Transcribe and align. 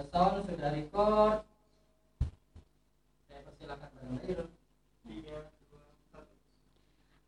uh, 0.00 0.08
sound 0.08 0.48
sudah 0.48 0.70
record 0.72 1.36
saya 3.28 3.40
persilakan 3.44 3.88
Bang 3.92 4.10
Nail 4.16 4.40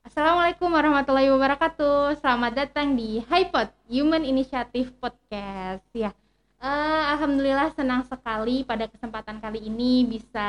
Assalamualaikum 0.02 0.68
warahmatullahi 0.68 1.32
wabarakatuh. 1.32 2.20
Selamat 2.20 2.52
datang 2.52 2.92
di 3.00 3.24
HiPod 3.24 3.72
Human 3.88 4.28
Initiative 4.28 4.92
Podcast. 5.00 5.80
Ya, 5.96 6.12
eh, 6.60 7.02
alhamdulillah 7.16 7.72
senang 7.72 8.04
sekali 8.04 8.60
pada 8.60 8.92
kesempatan 8.92 9.40
kali 9.40 9.72
ini 9.72 10.04
bisa 10.04 10.44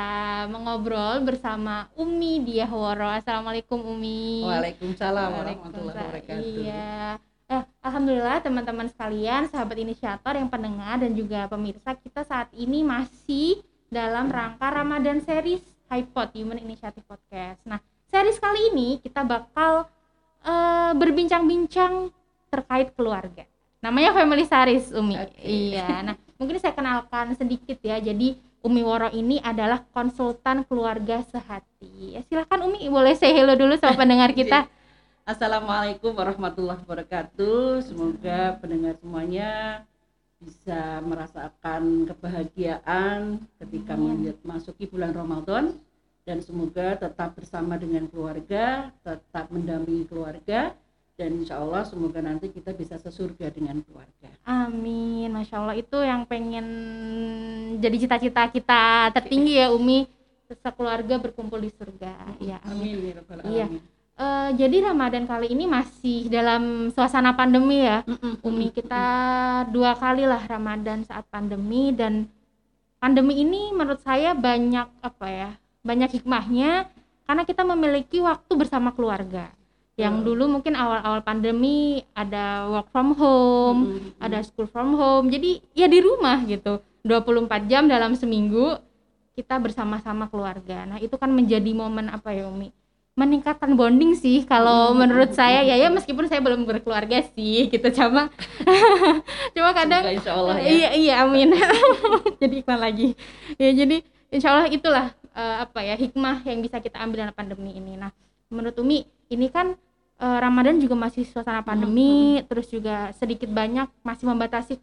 mengobrol 0.52 1.24
bersama 1.24 1.88
Umi 1.96 2.44
Diahworo. 2.44 3.08
Assalamualaikum 3.08 3.80
Umi. 3.80 4.44
Waalaikumsalam 4.44 5.32
warahmatullahi 5.32 5.96
Waalaikumsalam. 5.96 6.12
wabarakatuh. 6.12 6.44
Iya. 6.44 7.24
Eh, 7.54 7.64
alhamdulillah 7.86 8.42
teman-teman 8.42 8.90
sekalian, 8.90 9.46
sahabat 9.46 9.78
inisiator 9.78 10.34
yang 10.34 10.50
pendengar 10.50 10.98
dan 10.98 11.14
juga 11.14 11.46
pemirsa, 11.46 11.94
kita 11.94 12.26
saat 12.26 12.50
ini 12.58 12.82
masih 12.82 13.62
dalam 13.94 14.26
rangka 14.26 14.74
Ramadan 14.74 15.22
series 15.22 15.62
HiPod 15.86 16.34
Human 16.34 16.58
Initiative 16.58 17.06
Podcast. 17.06 17.62
Nah, 17.70 17.78
series 18.10 18.42
kali 18.42 18.74
ini 18.74 18.98
kita 18.98 19.22
bakal 19.22 19.86
eh, 20.42 20.92
berbincang-bincang 20.98 22.10
terkait 22.50 22.90
keluarga. 22.98 23.46
Namanya 23.86 24.18
Family 24.18 24.50
Series, 24.50 24.90
Umi. 24.90 25.14
Oke. 25.22 25.38
Iya. 25.46 26.02
Nah, 26.02 26.16
mungkin 26.42 26.58
saya 26.58 26.74
kenalkan 26.74 27.38
sedikit 27.38 27.78
ya. 27.86 28.02
Jadi 28.02 28.34
Umi 28.66 28.82
Woro 28.82 29.14
ini 29.14 29.38
adalah 29.46 29.86
konsultan 29.94 30.66
keluarga 30.66 31.22
sehati. 31.30 32.18
Ya, 32.18 32.26
silahkan 32.26 32.66
Umi, 32.66 32.90
boleh 32.90 33.14
say 33.14 33.30
hello 33.30 33.54
dulu 33.54 33.78
sama 33.78 33.94
pendengar 33.94 34.34
kita. 34.34 34.66
Assalamualaikum 35.24 36.12
warahmatullahi 36.20 36.84
wabarakatuh. 36.84 37.80
Semoga 37.88 38.60
pendengar 38.60 39.00
semuanya 39.00 39.52
bisa 40.44 41.00
merasakan 41.00 42.04
kebahagiaan 42.12 43.40
ketika 43.56 43.96
Amin. 43.96 44.20
melihat 44.20 44.44
masuki 44.44 44.84
bulan 44.84 45.16
Ramadan 45.16 45.80
dan 46.28 46.44
semoga 46.44 47.00
tetap 47.00 47.40
bersama 47.40 47.80
dengan 47.80 48.12
keluarga, 48.12 48.92
tetap 49.00 49.48
mendampingi 49.48 50.12
keluarga 50.12 50.76
dan 51.16 51.30
insya 51.40 51.56
Allah 51.64 51.88
semoga 51.88 52.20
nanti 52.20 52.52
kita 52.52 52.76
bisa 52.76 53.00
sesurga 53.00 53.48
dengan 53.48 53.80
keluarga. 53.80 54.28
Amin, 54.44 55.32
masya 55.32 55.64
Allah 55.64 55.80
itu 55.80 56.04
yang 56.04 56.28
pengen 56.28 56.68
jadi 57.80 57.96
cita-cita 57.96 58.44
kita 58.52 59.08
tertinggi 59.16 59.56
ya 59.56 59.72
Umi 59.72 60.04
sekeluarga 60.52 61.16
berkumpul 61.16 61.64
di 61.64 61.72
surga. 61.72 62.12
Ya, 62.44 62.60
amin. 62.68 62.92
Amin 62.92 63.08
ya 63.08 63.14
rabbal 63.24 63.40
Iya. 63.48 63.68
Eh, 64.14 64.50
jadi 64.62 64.94
Ramadan 64.94 65.26
kali 65.26 65.50
ini 65.58 65.66
masih 65.66 66.30
dalam 66.30 66.94
suasana 66.94 67.34
pandemi 67.34 67.82
ya, 67.82 68.06
Mm-mm. 68.06 68.46
Umi 68.46 68.70
kita 68.70 69.06
dua 69.74 69.98
kali 69.98 70.30
lah 70.30 70.38
Ramadan 70.46 71.02
saat 71.02 71.26
pandemi 71.34 71.90
dan 71.90 72.30
pandemi 73.02 73.42
ini 73.42 73.74
menurut 73.74 74.06
saya 74.06 74.38
banyak 74.38 74.86
apa 75.02 75.28
ya, 75.28 75.50
banyak 75.82 76.22
hikmahnya 76.22 76.86
karena 77.26 77.42
kita 77.42 77.66
memiliki 77.66 78.22
waktu 78.22 78.54
bersama 78.54 78.94
keluarga. 78.94 79.50
Yang 79.98 80.16
Betul. 80.22 80.26
dulu 80.30 80.44
mungkin 80.62 80.74
awal-awal 80.78 81.26
pandemi 81.26 82.06
ada 82.14 82.70
work 82.70 82.94
from 82.94 83.18
home, 83.18 83.98
Mm-mm. 83.98 84.22
ada 84.22 84.46
school 84.46 84.70
from 84.70 84.94
home 84.94 85.34
jadi 85.34 85.58
ya 85.74 85.90
di 85.90 86.02
rumah 86.02 86.38
gitu 86.46 86.82
24 87.02 87.70
jam 87.70 87.86
dalam 87.90 88.14
seminggu 88.14 88.78
kita 89.34 89.58
bersama-sama 89.58 90.30
keluarga 90.30 90.86
nah 90.86 90.98
itu 90.98 91.14
kan 91.18 91.30
menjadi 91.30 91.74
momen 91.74 92.10
apa 92.10 92.34
ya 92.34 92.50
Umi 92.50 92.74
meningkatkan 93.14 93.78
bonding 93.78 94.18
sih. 94.18 94.42
Kalau 94.44 94.92
Hmm. 94.92 95.06
menurut 95.06 95.32
saya 95.32 95.62
ya 95.62 95.78
ya 95.78 95.90
meskipun 95.90 96.26
saya 96.26 96.42
belum 96.42 96.66
berkeluarga 96.66 97.22
sih 97.34 97.70
gitu. 97.70 97.88
Cuma 97.94 98.34
cuma 99.56 99.70
kadang 99.72 100.02
Semoga 100.02 100.18
insya 100.18 100.32
Allah 100.34 100.56
ya. 100.60 100.70
iya 100.70 100.90
iya 100.94 101.14
amin. 101.24 101.54
Jadi 102.42 102.56
iklan 102.62 102.82
lagi? 102.82 103.14
Ya 103.56 103.70
jadi 103.72 104.02
insya 104.30 104.50
Allah 104.50 104.68
itulah 104.68 105.06
eh, 105.32 105.56
apa 105.62 105.80
ya 105.82 105.94
hikmah 105.94 106.42
yang 106.44 106.60
bisa 106.60 106.82
kita 106.82 106.98
ambil 106.98 107.30
dalam 107.30 107.36
pandemi 107.36 107.78
ini. 107.78 107.94
Nah 107.96 108.10
menurut 108.50 108.74
Umi 108.82 109.06
ini 109.30 109.48
kan 109.50 109.78
eh, 110.18 110.38
Ramadan 110.42 110.82
juga 110.82 110.98
masih 110.98 111.22
suasana 111.24 111.62
pandemi 111.62 112.42
terus 112.50 112.66
juga 112.68 113.14
sedikit 113.14 113.50
banyak 113.50 113.90
masih 114.02 114.26
membatasi 114.26 114.82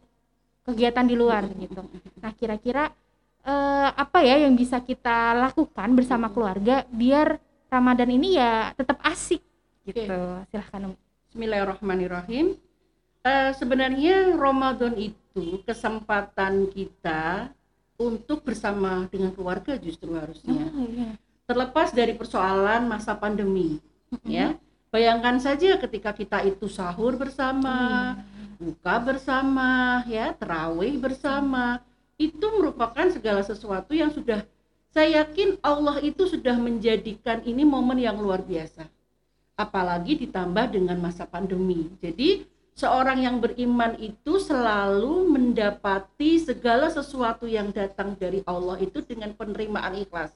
kegiatan 0.61 1.03
di 1.03 1.17
luar 1.17 1.49
gitu. 1.57 1.81
nah 2.21 2.29
kira-kira 2.31 2.93
eh, 3.41 3.89
apa 3.91 4.21
ya 4.21 4.37
yang 4.39 4.53
bisa 4.53 4.77
kita 4.77 5.33
lakukan 5.33 5.89
bersama 5.97 6.29
keluarga 6.29 6.85
biar 6.87 7.41
Ramadan 7.71 8.11
ini 8.11 8.35
ya 8.35 8.75
tetap 8.75 8.99
asik 8.99 9.39
gitu 9.87 10.03
silahkan 10.51 10.91
Umi 10.91 10.99
Bismillahirrahmanirrahim. 11.31 12.59
Eh, 13.23 13.51
sebenarnya 13.55 14.35
Ramadan 14.35 14.91
itu 14.99 15.63
kesempatan 15.63 16.67
kita 16.67 17.47
untuk 17.95 18.43
bersama 18.43 19.07
dengan 19.07 19.31
keluarga 19.31 19.79
justru 19.79 20.11
harusnya. 20.11 20.67
oh, 20.75 20.83
iya. 20.91 21.15
Terlepas 21.47 21.95
dari 21.95 22.11
persoalan 22.19 22.91
masa 22.91 23.15
pandemi, 23.15 23.79
ya. 24.27 24.59
Bayangkan 24.91 25.39
saja 25.39 25.79
ketika 25.79 26.11
kita 26.11 26.43
itu 26.43 26.67
sahur 26.67 27.15
bersama, 27.15 28.19
buka 28.59 28.99
bersama, 28.99 30.03
ya, 30.03 30.35
terawih 30.35 30.99
bersama, 30.99 31.79
itu 32.19 32.43
merupakan 32.43 33.07
segala 33.07 33.39
sesuatu 33.39 33.95
yang 33.95 34.11
sudah 34.11 34.43
saya 34.91 35.23
yakin 35.23 35.55
Allah 35.63 36.03
itu 36.03 36.27
sudah 36.27 36.59
menjadikan 36.59 37.39
ini 37.47 37.63
momen 37.63 37.95
yang 38.03 38.19
luar 38.19 38.43
biasa. 38.43 38.91
Apalagi 39.55 40.19
ditambah 40.27 40.75
dengan 40.75 40.99
masa 40.99 41.23
pandemi. 41.23 41.87
Jadi 42.03 42.43
seorang 42.75 43.23
yang 43.23 43.39
beriman 43.39 43.95
itu 44.03 44.35
selalu 44.43 45.31
mendapati 45.31 46.43
segala 46.43 46.91
sesuatu 46.91 47.47
yang 47.47 47.71
datang 47.71 48.19
dari 48.19 48.43
Allah 48.43 48.83
itu 48.83 48.99
dengan 48.99 49.31
penerimaan 49.31 49.95
ikhlas. 49.95 50.35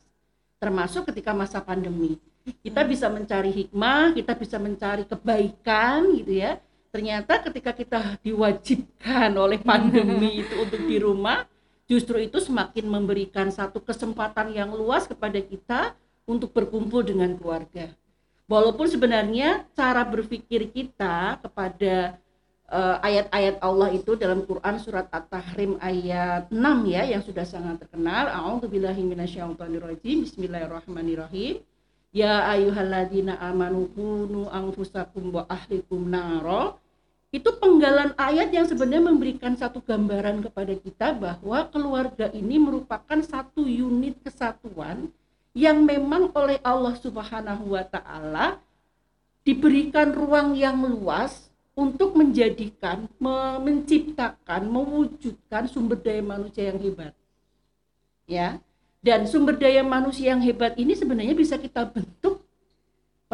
Termasuk 0.55 1.11
ketika 1.11 1.35
masa 1.35 1.59
pandemi. 1.59 2.15
Kita 2.63 2.87
bisa 2.87 3.11
mencari 3.11 3.51
hikmah, 3.51 4.15
kita 4.15 4.39
bisa 4.39 4.55
mencari 4.55 5.03
kebaikan 5.03 6.15
gitu 6.15 6.31
ya. 6.31 6.63
Ternyata 6.95 7.43
ketika 7.43 7.75
kita 7.75 7.99
diwajibkan 8.23 9.35
oleh 9.35 9.59
pandemi 9.67 10.47
itu 10.47 10.53
untuk 10.63 10.79
di 10.79 10.95
rumah, 10.95 11.43
justru 11.85 12.17
itu 12.21 12.41
semakin 12.41 12.85
memberikan 12.89 13.49
satu 13.53 13.81
kesempatan 13.81 14.53
yang 14.53 14.73
luas 14.73 15.05
kepada 15.05 15.37
kita 15.37 15.93
untuk 16.25 16.51
berkumpul 16.51 17.05
dengan 17.05 17.37
keluarga. 17.37 17.93
Walaupun 18.45 18.85
sebenarnya 18.85 19.65
cara 19.73 20.05
berpikir 20.05 20.69
kita 20.69 21.41
kepada 21.41 22.17
eh, 22.69 22.97
ayat-ayat 23.01 23.57
Allah 23.61 23.89
itu 23.93 24.13
dalam 24.13 24.45
Quran 24.45 24.77
surat 24.77 25.09
At-Tahrim 25.09 25.81
ayat 25.81 26.49
6 26.53 26.61
ya 26.85 27.09
yang 27.09 27.21
sudah 27.25 27.45
sangat 27.45 27.81
terkenal. 27.81 28.29
A'udzubillahi 28.29 29.01
minasyaitonirrajim. 29.01 30.29
Bismillahirrahmanirrahim. 30.29 31.61
Ya 32.13 32.45
ayyuhalladzina 32.53 33.41
amanu 33.41 33.89
kunu 33.97 34.45
anfusakum 34.49 35.33
wa 35.33 35.49
ahlikum 35.49 36.05
naro. 36.05 36.84
Itu 37.35 37.51
penggalan 37.59 38.15
ayat 38.15 38.47
yang 38.55 38.63
sebenarnya 38.63 39.11
memberikan 39.11 39.59
satu 39.59 39.83
gambaran 39.83 40.39
kepada 40.47 40.71
kita 40.71 41.11
bahwa 41.11 41.67
keluarga 41.67 42.31
ini 42.31 42.55
merupakan 42.55 43.19
satu 43.19 43.67
unit 43.67 44.15
kesatuan 44.23 45.11
yang 45.51 45.83
memang 45.83 46.31
oleh 46.31 46.63
Allah 46.63 46.95
Subhanahu 46.95 47.75
wa 47.75 47.83
taala 47.83 48.63
diberikan 49.43 50.15
ruang 50.15 50.55
yang 50.55 50.79
luas 50.79 51.51
untuk 51.75 52.15
menjadikan, 52.15 53.11
me- 53.19 53.59
menciptakan, 53.59 54.71
mewujudkan 54.71 55.67
sumber 55.67 55.99
daya 55.99 56.23
manusia 56.23 56.71
yang 56.71 56.79
hebat. 56.79 57.11
Ya. 58.31 58.63
Dan 59.03 59.27
sumber 59.27 59.59
daya 59.59 59.83
manusia 59.83 60.31
yang 60.31 60.39
hebat 60.39 60.79
ini 60.79 60.95
sebenarnya 60.95 61.35
bisa 61.35 61.59
kita 61.59 61.83
bentuk 61.83 62.34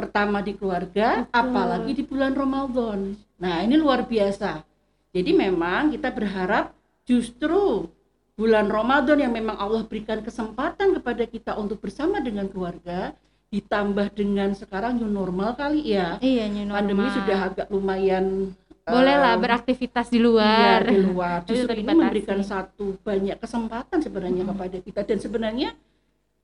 pertama 0.02 0.42
di 0.42 0.58
keluarga, 0.58 1.22
Betul. 1.24 1.38
apalagi 1.38 1.92
di 1.94 2.04
bulan 2.04 2.34
Ramadan. 2.34 3.14
Nah, 3.38 3.62
ini 3.62 3.78
luar 3.78 4.10
biasa. 4.10 4.66
Jadi 5.14 5.32
memang 5.32 5.94
kita 5.94 6.10
berharap 6.10 6.74
justru 7.06 7.86
bulan 8.34 8.66
Ramadan 8.66 9.22
yang 9.22 9.34
memang 9.34 9.54
Allah 9.56 9.86
berikan 9.86 10.20
kesempatan 10.20 10.98
kepada 10.98 11.24
kita 11.30 11.52
untuk 11.54 11.78
bersama 11.78 12.18
dengan 12.18 12.50
keluarga 12.50 13.14
ditambah 13.52 14.16
dengan 14.16 14.56
sekarang 14.56 14.96
new 14.98 15.12
normal 15.12 15.54
kali 15.54 15.84
ya. 15.84 16.16
iya 16.24 16.48
new 16.48 16.72
Pandemi 16.72 17.04
normal. 17.04 17.18
sudah 17.20 17.38
agak 17.52 17.68
lumayan 17.68 18.56
boleh 18.82 19.14
lah 19.20 19.36
em, 19.36 19.42
beraktivitas 19.44 20.08
di 20.08 20.18
Iya, 20.18 20.26
luar 20.26 20.80
di 20.88 20.98
luar. 21.04 21.38
Justru 21.46 21.76
ini 21.76 21.92
memberikan 21.92 22.40
satu 22.42 22.96
banyak 23.04 23.38
kesempatan 23.38 24.00
sebenarnya 24.00 24.42
Mm-mm. 24.48 24.56
kepada 24.56 24.78
kita 24.80 25.02
dan 25.06 25.18
sebenarnya 25.20 25.70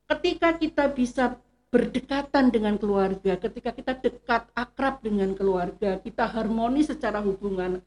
ketika 0.06 0.50
kita 0.54 0.84
bisa 0.92 1.24
berdekatan 1.68 2.48
dengan 2.48 2.80
keluarga, 2.80 3.36
ketika 3.36 3.76
kita 3.76 3.94
dekat 4.00 4.48
akrab 4.56 5.04
dengan 5.04 5.36
keluarga, 5.36 6.00
kita 6.00 6.24
harmonis 6.24 6.88
secara 6.88 7.20
hubungan 7.20 7.84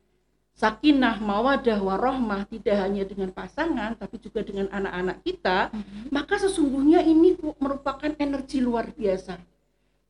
sakinah, 0.53 1.17
mawadah, 1.17 1.81
warohmah 1.81 2.45
tidak 2.45 2.77
hanya 2.85 3.09
dengan 3.09 3.33
pasangan 3.33 3.97
tapi 3.97 4.21
juga 4.21 4.45
dengan 4.45 4.69
anak-anak 4.69 5.25
kita, 5.25 5.59
Mhm. 5.73 6.13
maka 6.13 6.37
sesungguhnya 6.37 7.01
ini 7.01 7.41
merupakan 7.57 8.13
energi 8.21 8.61
luar 8.61 8.93
biasa. 8.93 9.41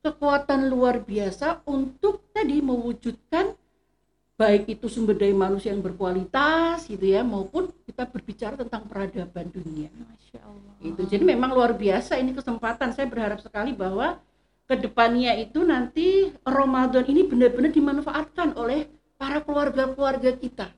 Kekuatan 0.01 0.67
luar 0.67 0.99
biasa 1.07 1.63
untuk 1.63 2.27
tadi 2.35 2.59
mewujudkan 2.59 3.55
baik 4.41 4.73
itu 4.73 4.89
sumber 4.89 5.13
daya 5.13 5.37
manusia 5.37 5.69
yang 5.69 5.85
berkualitas 5.85 6.89
gitu 6.89 7.05
ya 7.05 7.21
maupun 7.21 7.69
kita 7.85 8.09
berbicara 8.09 8.57
tentang 8.57 8.89
peradaban 8.89 9.53
dunia. 9.53 9.93
Masya 9.93 10.41
Allah. 10.41 10.73
itu 10.81 11.01
jadi 11.05 11.21
memang 11.21 11.53
luar 11.53 11.77
biasa 11.77 12.17
ini 12.17 12.33
kesempatan. 12.33 12.89
Saya 12.97 13.05
berharap 13.05 13.37
sekali 13.37 13.69
bahwa 13.77 14.17
ke 14.65 14.73
depannya 14.81 15.37
itu 15.37 15.61
nanti 15.61 16.33
Ramadan 16.41 17.05
ini 17.05 17.21
benar-benar 17.21 17.69
dimanfaatkan 17.69 18.57
oleh 18.57 18.89
para 19.21 19.45
keluarga-keluarga 19.45 20.33
kita. 20.33 20.73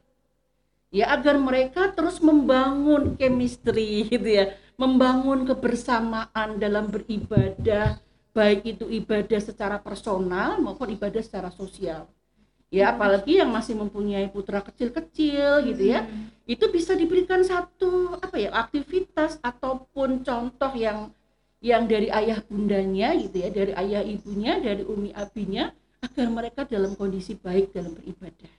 Ya 0.92 1.08
agar 1.16 1.40
mereka 1.40 1.88
terus 1.96 2.20
membangun 2.20 3.16
chemistry 3.16 4.12
gitu 4.12 4.28
ya 4.28 4.60
membangun 4.76 5.48
kebersamaan 5.48 6.60
dalam 6.60 6.92
beribadah 6.92 7.96
baik 8.36 8.76
itu 8.76 8.86
ibadah 8.92 9.40
secara 9.40 9.78
personal 9.80 10.60
maupun 10.60 10.90
ibadah 10.92 11.22
secara 11.22 11.54
sosial 11.54 12.10
ya 12.74 12.98
apalagi 12.98 13.38
yang 13.38 13.54
masih 13.54 13.78
mempunyai 13.78 14.26
putra 14.34 14.66
kecil-kecil 14.66 15.70
gitu 15.70 15.84
ya. 15.86 16.10
Itu 16.50 16.74
bisa 16.74 16.98
diberikan 16.98 17.46
satu 17.46 18.18
apa 18.18 18.42
ya 18.42 18.50
aktivitas 18.50 19.38
ataupun 19.46 20.26
contoh 20.26 20.74
yang 20.74 21.14
yang 21.62 21.86
dari 21.86 22.10
ayah 22.10 22.42
bundanya 22.44 23.16
gitu 23.16 23.40
ya 23.40 23.50
dari 23.54 23.72
ayah 23.78 24.02
ibunya 24.04 24.60
dari 24.60 24.84
umi 24.84 25.16
abinya 25.16 25.72
agar 26.04 26.28
mereka 26.28 26.62
dalam 26.68 26.98
kondisi 27.00 27.40
baik 27.40 27.72
dalam 27.72 27.96
beribadah. 27.96 28.52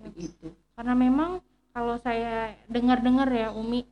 Begitu. 0.00 0.54
Karena 0.78 0.94
memang 0.94 1.44
kalau 1.76 2.00
saya 2.00 2.56
dengar-dengar 2.70 3.28
ya 3.28 3.52
Umi, 3.52 3.84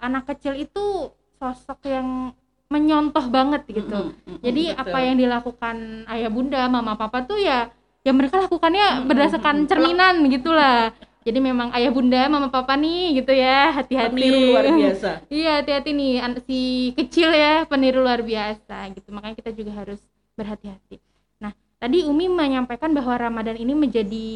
anak 0.00 0.28
kecil 0.34 0.58
itu 0.58 1.14
sosok 1.38 1.86
yang 1.86 2.34
menyontoh 2.70 3.26
banget 3.30 3.66
gitu. 3.66 4.12
Mm-mm, 4.12 4.26
mm-mm, 4.26 4.42
Jadi 4.42 4.64
betul. 4.70 4.80
apa 4.82 4.98
yang 5.02 5.16
dilakukan 5.18 5.76
ayah 6.10 6.30
bunda, 6.30 6.62
mama 6.70 6.94
papa 6.94 7.26
tuh 7.26 7.38
ya 7.38 7.70
ya 8.06 8.12
mereka 8.16 8.36
lakukannya 8.40 8.86
Mm-mm, 9.04 9.08
berdasarkan 9.08 9.54
mm-mm. 9.64 9.68
cerminan 9.70 10.14
gitulah. 10.32 10.92
Jadi 11.20 11.36
memang 11.36 11.68
ayah 11.76 11.92
bunda, 11.92 12.32
mama 12.32 12.48
papa 12.48 12.80
nih 12.80 13.20
gitu 13.20 13.36
ya, 13.36 13.76
hati-hati. 13.76 14.16
peniru 14.16 14.56
luar 14.56 14.64
biasa 14.72 15.10
Iya, 15.28 15.60
hati-hati 15.60 15.90
nih 15.92 16.12
si 16.48 16.60
kecil 16.96 17.28
ya, 17.36 17.68
peniru 17.68 18.00
luar 18.00 18.24
biasa 18.24 18.88
gitu. 18.96 19.08
Makanya 19.12 19.36
kita 19.36 19.50
juga 19.52 19.72
harus 19.76 20.00
berhati-hati. 20.32 20.96
Nah, 21.44 21.52
tadi 21.76 22.08
Umi 22.08 22.24
menyampaikan 22.32 22.96
bahwa 22.96 23.20
Ramadan 23.20 23.60
ini 23.60 23.76
menjadi 23.76 24.26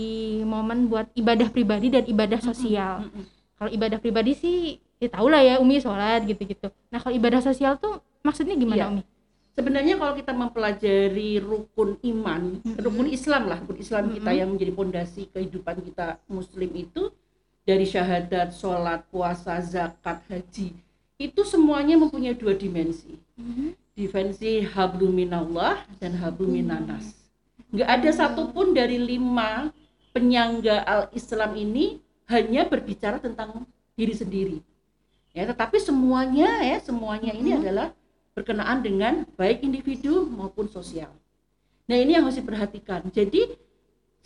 momen 0.44 0.92
buat 0.92 1.08
ibadah 1.16 1.48
pribadi 1.48 1.88
dan 1.88 2.04
ibadah 2.04 2.44
sosial. 2.44 3.08
Kalau 3.56 3.70
ibadah 3.72 3.96
pribadi 3.96 4.36
sih 4.36 4.56
ya 5.00 5.08
tau 5.08 5.26
lah 5.32 5.40
ya 5.40 5.54
Umi 5.64 5.80
sholat 5.80 6.28
gitu-gitu. 6.28 6.68
Nah, 6.92 7.00
kalau 7.00 7.16
ibadah 7.16 7.40
sosial 7.40 7.80
tuh 7.80 7.96
maksudnya 8.20 8.60
gimana 8.60 8.76
Iya. 8.76 8.92
Umi? 8.92 9.02
Sebenarnya 9.54 9.94
kalau 9.96 10.14
kita 10.18 10.32
mempelajari 10.34 11.38
rukun 11.38 11.96
iman, 12.02 12.60
rukun 12.76 13.08
Islam 13.08 13.48
lah, 13.48 13.62
rukun 13.62 13.78
Islam 13.80 14.10
kita 14.10 14.30
yang 14.34 14.50
menjadi 14.52 14.72
pondasi 14.74 15.30
kehidupan 15.30 15.80
kita 15.86 16.18
Muslim 16.26 16.70
itu 16.74 17.14
dari 17.64 17.88
syahadat, 17.88 18.52
sholat, 18.52 19.06
puasa, 19.08 19.56
zakat, 19.64 20.20
haji, 20.28 20.76
itu 21.16 21.40
semuanya 21.46 21.96
mempunyai 21.96 22.36
dua 22.36 22.52
dimensi, 22.52 23.16
dimensi 23.96 24.60
habluminallah 24.66 25.86
dan 26.02 26.12
habluminanas. 26.18 27.16
Nggak 27.72 27.88
ada 27.88 28.10
satupun 28.12 28.76
dari 28.76 29.00
lima 29.00 29.72
penyangga 30.12 30.84
al-Islam 30.84 31.56
ini 31.58 31.98
hanya 32.28 32.68
berbicara 32.68 33.18
tentang 33.18 33.66
diri 33.96 34.14
sendiri. 34.14 34.58
Ya, 35.34 35.50
tetapi 35.50 35.82
semuanya 35.82 36.62
ya, 36.62 36.78
semuanya 36.78 37.34
ini 37.34 37.58
adalah 37.58 37.90
berkenaan 38.34 38.82
dengan 38.82 39.22
baik 39.38 39.62
individu 39.62 40.26
maupun 40.26 40.66
sosial. 40.66 41.10
Nah, 41.86 41.96
ini 41.96 42.18
yang 42.18 42.26
harus 42.26 42.42
diperhatikan. 42.42 43.06
Jadi, 43.14 43.54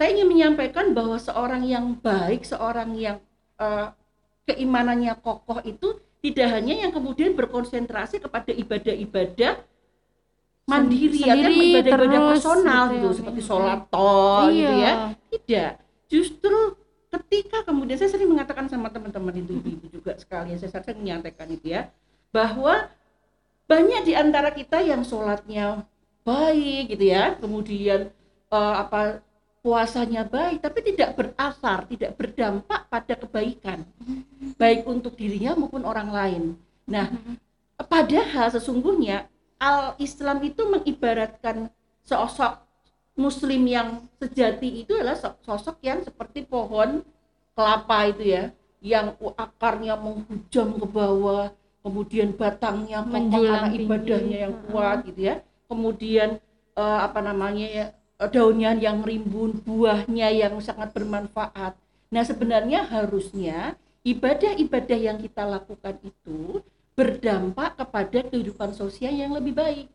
saya 0.01 0.15
ingin 0.17 0.31
menyampaikan 0.31 0.97
bahwa 0.97 1.21
seorang 1.21 1.63
yang 1.69 1.93
baik, 2.01 2.47
seorang 2.49 2.97
yang 2.97 3.21
eh, 3.61 3.89
keimanannya 4.49 5.13
kokoh 5.21 5.61
itu 5.63 6.01
tidak 6.25 6.49
hanya 6.57 6.89
yang 6.89 6.91
kemudian 6.91 7.37
berkonsentrasi 7.37 8.19
kepada 8.19 8.51
ibadah-ibadah 8.51 9.61
mandiri 10.69 11.25
atau 11.25 11.51
ibadah-ibadah 11.51 12.19
terus 12.21 12.45
personal 12.45 12.85
gitu 12.93 12.97
gitu, 12.97 13.09
seperti 13.23 13.41
sholat 13.41 13.81
toh 13.89 14.53
gitu 14.53 14.73
iya. 14.73 14.75
ya. 14.77 14.93
Tidak. 15.33 15.73
Justru 16.09 16.59
ketika 17.09 17.65
kemudian 17.65 17.97
saya 17.97 18.13
sering 18.13 18.29
mengatakan 18.29 18.69
sama 18.69 18.93
teman-teman 18.93 19.33
itu 19.41 19.57
ibu 19.65 19.87
juga 19.89 20.13
sekalian 20.21 20.61
saya 20.61 20.85
sering 20.85 21.01
menyampaikan 21.01 21.49
itu 21.49 21.73
ya 21.73 21.89
bahwa 22.29 22.93
banyak 23.69 24.03
di 24.09 24.15
antara 24.17 24.49
kita 24.51 24.81
yang 24.81 25.05
sholatnya 25.05 25.85
baik 26.25 26.97
gitu 26.97 27.05
ya 27.13 27.37
kemudian 27.37 28.09
eh, 28.49 28.75
apa 28.81 29.21
puasanya 29.61 30.25
baik 30.25 30.65
tapi 30.65 30.81
tidak 30.81 31.13
berasar 31.19 31.85
tidak 31.87 32.17
berdampak 32.17 32.89
pada 32.89 33.15
kebaikan. 33.15 33.85
Baik 34.57 34.89
untuk 34.89 35.15
dirinya 35.15 35.53
maupun 35.53 35.85
orang 35.85 36.09
lain. 36.09 36.43
Nah 36.89 37.13
padahal 37.77 38.49
sesungguhnya 38.49 39.29
al 39.61 39.99
Islam 40.01 40.41
itu 40.41 40.65
mengibaratkan 40.65 41.69
sosok 42.07 42.65
muslim 43.19 43.67
yang 43.67 44.07
sejati 44.23 44.87
itu 44.87 44.95
adalah 44.95 45.19
so- 45.19 45.37
sosok 45.43 45.83
yang 45.83 46.01
seperti 46.07 46.47
pohon 46.47 47.03
kelapa 47.53 48.15
itu 48.15 48.25
ya 48.31 48.45
yang 48.79 49.19
akarnya 49.35 49.99
menghujam 49.99 50.79
ke 50.79 50.87
bawah 50.87 51.51
kemudian 51.83 52.35
batangnya 52.35 53.07
kokoh 53.07 53.15
Menjulang 53.15 53.67
tinggi. 53.71 53.85
ibadahnya 53.87 54.37
yang 54.49 54.55
kuat 54.69 54.99
gitu 55.07 55.21
ya. 55.21 55.35
Kemudian 55.69 56.29
eh, 56.75 56.99
apa 57.01 57.21
namanya 57.23 57.67
ya 57.67 57.87
daunnya 58.29 58.75
yang 58.75 59.07
rimbun 59.07 59.63
buahnya 59.63 60.29
yang 60.35 60.59
sangat 60.59 60.91
bermanfaat. 60.91 61.79
Nah 62.11 62.23
sebenarnya 62.27 62.83
harusnya 62.89 63.79
ibadah-ibadah 64.03 64.99
yang 64.99 65.19
kita 65.23 65.47
lakukan 65.47 66.01
itu 66.03 66.65
berdampak 66.99 67.79
kepada 67.79 68.27
kehidupan 68.27 68.75
sosial 68.75 69.15
yang 69.15 69.31
lebih 69.31 69.55
baik. 69.55 69.87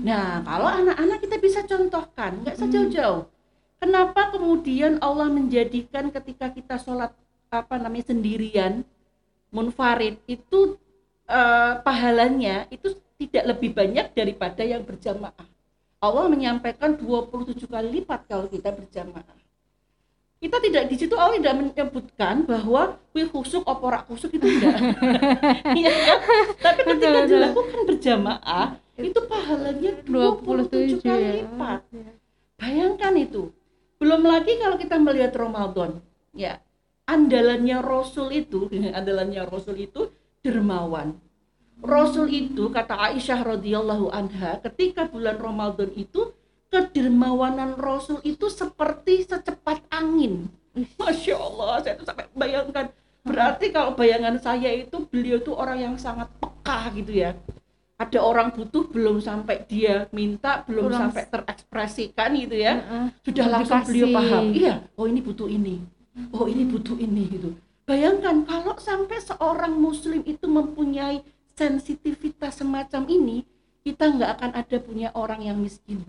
Nah, 0.00 0.40
kalau 0.42 0.66
anak-anak 0.66 1.18
kita 1.20 1.36
bisa 1.36 1.60
contohkan, 1.68 2.40
nggak 2.42 2.56
usah 2.56 2.66
jauh-jauh. 2.72 3.22
Kenapa 3.76 4.32
kemudian 4.32 4.96
Allah 5.04 5.28
menjadikan 5.28 6.08
ketika 6.10 6.50
kita 6.50 6.80
sholat 6.80 7.12
apa 7.52 7.76
namanya 7.76 8.10
sendirian, 8.10 8.82
munfarid 9.50 10.18
itu 10.26 10.78
eh, 11.26 11.74
pahalanya 11.82 12.66
itu 12.70 12.94
tidak 13.20 13.44
lebih 13.54 13.70
banyak 13.76 14.16
daripada 14.16 14.64
yang 14.64 14.82
berjamaah. 14.82 15.46
Allah 16.00 16.24
menyampaikan 16.32 16.96
27 16.96 17.68
kali 17.68 18.00
lipat 18.00 18.24
kalau 18.24 18.48
kita 18.48 18.72
berjamaah. 18.72 19.36
Kita 20.40 20.56
tidak 20.56 20.88
di 20.88 20.96
situ 20.96 21.12
Allah 21.20 21.36
tidak 21.36 21.56
menyebutkan 21.60 22.48
bahwa 22.48 22.96
wih 23.12 23.28
khusuk 23.28 23.60
oporak 23.68 24.08
khusuk 24.08 24.32
itu 24.32 24.40
enggak. 24.40 24.80
Iya 25.80 25.92
kan? 25.92 26.18
Tapi 26.56 26.80
ketika 26.88 27.20
Betul, 27.20 27.28
dilakukan 27.28 27.80
berjamaah 27.84 28.66
itu 28.96 29.20
pahalanya 29.28 29.90
27 30.08 31.04
kali 31.04 31.20
ya. 31.20 31.32
lipat. 31.44 31.80
Bayangkan 32.56 33.12
itu. 33.20 33.52
Belum 34.00 34.24
lagi 34.24 34.56
kalau 34.56 34.80
kita 34.80 34.96
melihat 34.96 35.36
Ramadan, 35.36 36.00
ya 36.32 36.56
andalannya 37.10 37.82
Rasul 37.82 38.30
itu, 38.30 38.70
andalannya 38.98 39.42
Rasul 39.44 39.76
itu 39.82 40.06
dermawan. 40.40 41.18
Rasul 41.80 42.28
itu 42.28 42.68
kata 42.68 42.92
Aisyah 43.10 43.40
radhiyallahu 43.56 44.12
anha, 44.12 44.60
ketika 44.68 45.08
bulan 45.08 45.40
Ramadan 45.40 45.88
itu 45.96 46.30
kedermawanan 46.70 47.74
Rasul 47.74 48.20
itu 48.22 48.46
seperti 48.46 49.26
secepat 49.26 49.82
angin. 49.90 50.46
Masya 51.00 51.34
Allah, 51.34 51.82
saya 51.82 51.98
tuh 51.98 52.06
sampai 52.06 52.30
bayangkan. 52.36 52.92
Berarti 53.20 53.68
kalau 53.68 53.92
bayangan 53.98 54.40
saya 54.40 54.72
itu 54.72 55.04
beliau 55.04 55.42
itu 55.42 55.52
orang 55.52 55.76
yang 55.76 55.94
sangat 55.96 56.30
peka 56.40 56.88
gitu 56.96 57.12
ya. 57.20 57.36
Ada 58.00 58.16
orang 58.16 58.48
butuh 58.48 58.88
belum 58.88 59.20
sampai 59.20 59.60
dia 59.68 60.08
minta, 60.08 60.64
belum 60.64 60.88
Kurang- 60.88 61.12
sampai 61.12 61.28
terekspresikan 61.28 62.32
gitu 62.32 62.56
ya 62.56 62.80
Heeh. 62.80 63.06
sudah 63.20 63.44
Udah 63.44 63.52
langsung 63.60 63.80
beliau 63.84 64.08
paham 64.08 64.44
iya 64.56 64.74
oh 64.96 65.04
ini 65.04 65.20
butuh 65.20 65.44
ini 65.52 65.84
oh 66.32 66.46
ini 66.46 66.68
butuh 66.68 66.96
ini 67.00 67.22
gitu. 67.30 67.50
Bayangkan 67.88 68.46
kalau 68.46 68.78
sampai 68.78 69.18
seorang 69.18 69.74
muslim 69.74 70.22
itu 70.22 70.46
mempunyai 70.46 71.26
sensitivitas 71.58 72.62
semacam 72.62 73.02
ini 73.10 73.42
kita 73.82 74.12
nggak 74.14 74.30
akan 74.38 74.50
ada 74.54 74.76
punya 74.78 75.08
orang 75.16 75.42
yang 75.42 75.58
miskin. 75.58 76.06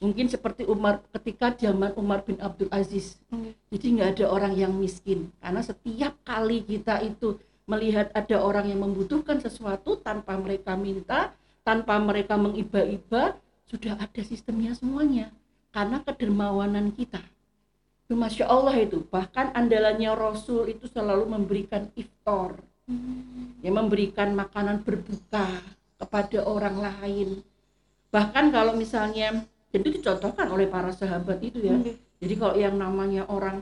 Mungkin 0.00 0.32
seperti 0.32 0.64
Umar 0.64 1.04
ketika 1.12 1.52
zaman 1.52 1.92
Umar 2.00 2.24
bin 2.24 2.40
Abdul 2.40 2.72
Aziz. 2.72 3.20
Oke. 3.28 3.52
jadi 3.68 3.86
nggak 4.00 4.10
ada 4.16 4.24
orang 4.32 4.52
yang 4.56 4.72
miskin. 4.72 5.28
Karena 5.44 5.60
setiap 5.60 6.16
kali 6.24 6.64
kita 6.64 7.04
itu 7.04 7.36
melihat 7.68 8.08
ada 8.12 8.36
orang 8.40 8.68
yang 8.68 8.80
membutuhkan 8.84 9.40
sesuatu 9.40 9.96
tanpa 10.00 10.36
mereka 10.36 10.76
minta 10.76 11.32
tanpa 11.64 11.96
mereka 11.96 12.36
mengiba-iba 12.36 13.36
sudah 13.68 13.96
ada 13.96 14.22
sistemnya 14.24 14.76
semuanya. 14.76 15.32
Karena 15.74 16.00
kedermawanan 16.00 16.94
kita 16.94 17.20
itu 18.04 18.14
masya 18.14 18.46
Allah 18.48 18.76
itu 18.78 19.02
bahkan 19.08 19.50
andalannya 19.56 20.12
Rasul 20.12 20.68
itu 20.68 20.84
selalu 20.88 21.24
memberikan 21.28 21.88
iftar 21.96 22.60
ya 23.64 23.70
memberikan 23.72 24.36
makanan 24.36 24.84
berbuka 24.84 25.48
kepada 25.96 26.44
orang 26.44 26.76
lain 26.84 27.40
bahkan 28.12 28.52
kalau 28.52 28.76
misalnya 28.76 29.48
dan 29.72 29.78
itu 29.82 29.98
dicontohkan 29.98 30.46
oleh 30.52 30.68
para 30.70 30.92
sahabat 30.94 31.40
itu 31.42 31.58
ya 31.64 31.74
Oke. 31.74 31.98
Jadi 32.24 32.34
kalau 32.40 32.56
yang 32.56 32.76
namanya 32.80 33.28
orang 33.28 33.60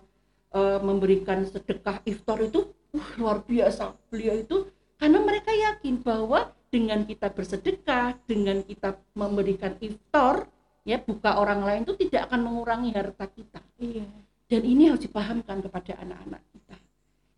eh, 0.54 0.78
memberikan 0.78 1.42
sedekah 1.42 1.98
iftar 2.06 2.38
itu 2.46 2.70
uh, 2.94 3.08
luar 3.18 3.42
biasa 3.42 3.90
beliau 4.06 4.38
itu 4.38 4.70
karena 5.02 5.18
mereka 5.18 5.50
yakin 5.50 5.98
bahwa 5.98 6.54
dengan 6.70 7.02
kita 7.02 7.28
bersedekah, 7.34 8.16
dengan 8.24 8.62
kita 8.62 8.96
memberikan 9.18 9.74
iftar, 9.82 10.46
ya 10.86 10.96
buka 11.02 11.36
orang 11.42 11.66
lain 11.66 11.82
itu 11.82 12.06
tidak 12.06 12.30
akan 12.30 12.46
mengurangi 12.46 12.94
harta 12.94 13.26
kita. 13.26 13.60
Iya. 13.82 14.06
Dan 14.52 14.68
ini 14.68 14.92
harus 14.92 15.00
dipahamkan 15.00 15.64
kepada 15.64 15.96
anak-anak 15.96 16.44
kita. 16.52 16.76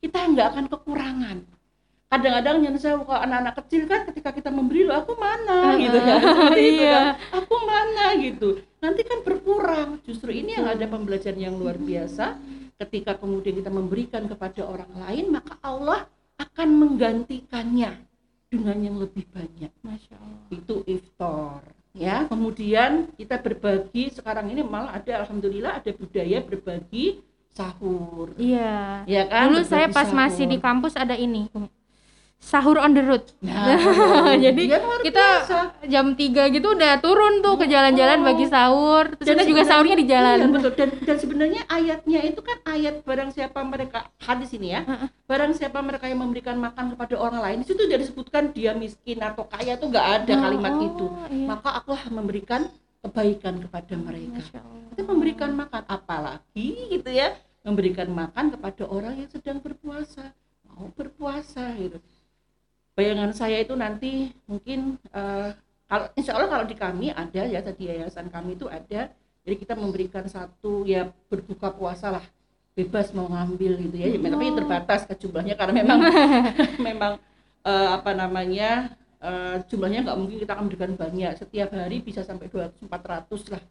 Kita 0.03 0.19
nggak 0.35 0.47
akan 0.51 0.65
kekurangan. 0.67 1.39
Kadang-kadang 2.11 2.57
yang 2.63 2.75
saya 2.75 2.99
kalau 2.99 3.23
anak-anak 3.23 3.55
kecil 3.63 3.83
kan 3.87 4.03
ketika 4.11 4.31
kita 4.35 4.51
memberi 4.51 4.83
lo 4.83 4.99
aku 4.99 5.15
mana 5.15 5.79
gitu 5.79 5.95
kan. 5.95 6.19
Seperti 6.27 6.63
itu 6.67 6.83
Iya. 6.83 6.91
kan. 6.91 7.07
Aku 7.39 7.55
mana 7.63 8.05
gitu. 8.19 8.49
Nanti 8.83 9.01
kan 9.07 9.19
berkurang. 9.23 10.03
Justru 10.03 10.35
ini 10.35 10.59
yang 10.59 10.67
ada 10.67 10.87
pembelajaran 10.91 11.39
yang 11.39 11.55
luar 11.55 11.79
biasa. 11.79 12.35
Ketika 12.83 13.15
kemudian 13.15 13.55
kita 13.63 13.71
memberikan 13.71 14.27
kepada 14.27 14.67
orang 14.67 14.91
lain, 14.99 15.31
maka 15.31 15.55
Allah 15.63 16.11
akan 16.43 16.69
menggantikannya 16.75 17.95
dengan 18.51 18.79
yang 18.83 18.99
lebih 18.99 19.23
banyak 19.31 19.71
Masya 19.83 20.15
Allah. 20.19 20.43
itu 20.51 20.83
iftar 20.87 21.63
ya 21.95 22.27
kemudian 22.27 23.07
kita 23.15 23.39
berbagi 23.39 24.11
sekarang 24.11 24.51
ini 24.51 24.67
malah 24.67 24.99
ada 24.99 25.23
alhamdulillah 25.23 25.79
ada 25.79 25.91
budaya 25.95 26.43
berbagi 26.43 27.23
sahur 27.55 28.35
Iya. 28.35 29.07
ya 29.07 29.23
kan 29.31 29.47
Dulu 29.47 29.63
saya 29.63 29.87
Berbagi 29.87 29.95
pas 29.95 30.11
masih 30.11 30.45
di 30.51 30.59
sahur. 30.59 30.67
kampus 30.67 30.95
ada 30.99 31.15
ini. 31.15 31.47
Sahur 32.45 32.77
on 32.77 32.93
the 32.93 33.01
road. 33.01 33.25
nah, 33.41 33.73
Jadi 34.37 34.69
luar 34.69 35.01
kita 35.01 35.25
biasa. 35.41 35.59
jam 35.83 36.13
3 36.13 36.21
gitu 36.53 36.67
udah 36.71 37.01
turun 37.01 37.41
tuh 37.41 37.57
ke 37.57 37.65
jalan-jalan 37.65 38.21
Oh. 38.21 38.27
bagi 38.27 38.45
sahur. 38.47 39.05
Terus 39.17 39.27
kita 39.27 39.43
juga 39.45 39.63
sahurnya 39.65 39.97
di 39.97 40.05
jalan. 40.05 40.39
iya, 40.39 40.49
betul 40.51 40.73
dan 40.75 40.89
dan 41.01 41.17
sebenarnya 41.17 41.63
ayatnya 41.67 42.21
itu 42.23 42.41
kan 42.41 42.61
ayat 42.67 43.01
barang 43.01 43.33
siapa 43.33 43.65
mereka 43.65 43.99
hadis 44.21 44.53
ini 44.53 44.71
ya 44.71 44.85
barang 45.25 45.53
siapa 45.53 45.81
mereka 45.81 46.05
yang 46.05 46.21
memberikan 46.21 46.55
makan 46.57 46.93
kepada 46.93 47.15
orang 47.17 47.41
lain 47.41 47.57
di 47.59 47.67
situ 47.67 47.81
tidak 47.81 48.05
disebutkan 48.05 48.43
dia 48.51 48.73
miskin 48.73 49.19
atau 49.19 49.45
kaya 49.45 49.75
tuh 49.75 49.89
nggak 49.89 50.07
ada 50.21 50.33
Oh, 50.35 50.41
kalimat 50.45 50.73
oh, 50.75 50.85
itu 50.85 51.07
iya. 51.31 51.47
maka 51.49 51.69
Allah 51.79 52.03
memberikan 52.09 52.69
kebaikan 53.01 53.55
kepada 53.59 53.95
mereka 53.95 54.37
Masya 54.37 54.59
Allah. 54.59 54.85
kita 54.91 55.03
memberikan 55.03 55.51
makan 55.53 55.83
apalagi 55.87 56.69
gitu 56.91 57.09
ya 57.09 57.33
memberikan 57.61 58.09
makan 58.11 58.53
kepada 58.53 58.85
orang 58.87 59.17
yang 59.17 59.29
sedang 59.29 59.59
berpuasa 59.59 60.29
mau 60.67 60.91
berpuasa 60.91 61.73
gitu 61.77 61.97
bayangan 62.95 63.31
saya 63.31 63.59
itu 63.59 63.75
nanti 63.75 64.11
mungkin 64.47 64.99
eh, 65.11 65.51
kalau 65.85 66.07
insya 66.15 66.35
Allah 66.35 66.49
kalau 66.49 66.65
di 66.65 66.75
kami 66.75 67.11
ada 67.11 67.43
ya 67.45 67.61
tadi 67.61 67.87
yayasan 67.87 68.27
kami 68.29 68.55
itu 68.55 68.67
ada 68.67 69.11
jadi 69.45 69.57
kita 69.59 69.75
memberikan 69.75 70.25
satu 70.25 70.83
ya 70.85 71.05
berbuka 71.29 71.69
puasa 71.71 72.09
lah 72.11 72.25
bebas 72.75 73.13
mau 73.13 73.29
ngambil 73.29 73.79
gitu 73.81 73.97
ya, 73.97 74.07
Ya, 74.09 74.19
tapi 74.19 74.47
Oh. 74.51 74.57
terbatas 74.57 75.01
ke 75.05 75.15
jumlahnya 75.15 75.55
karena 75.55 75.75
memang 75.77 75.99
memang 76.89 77.13
eh, 77.63 77.89
apa 77.93 78.11
namanya 78.13 78.91
eh, 79.21 79.57
jumlahnya 79.67 80.01
nggak 80.03 80.19
mungkin 80.19 80.37
kita 80.41 80.53
akan 80.55 80.67
berikan 80.67 80.93
banyak 80.95 81.33
setiap 81.37 81.71
hari 81.71 81.99
bisa 81.99 82.23
sampai 82.23 82.47
200 82.49 82.79
400 82.83 83.53
lah 83.53 83.63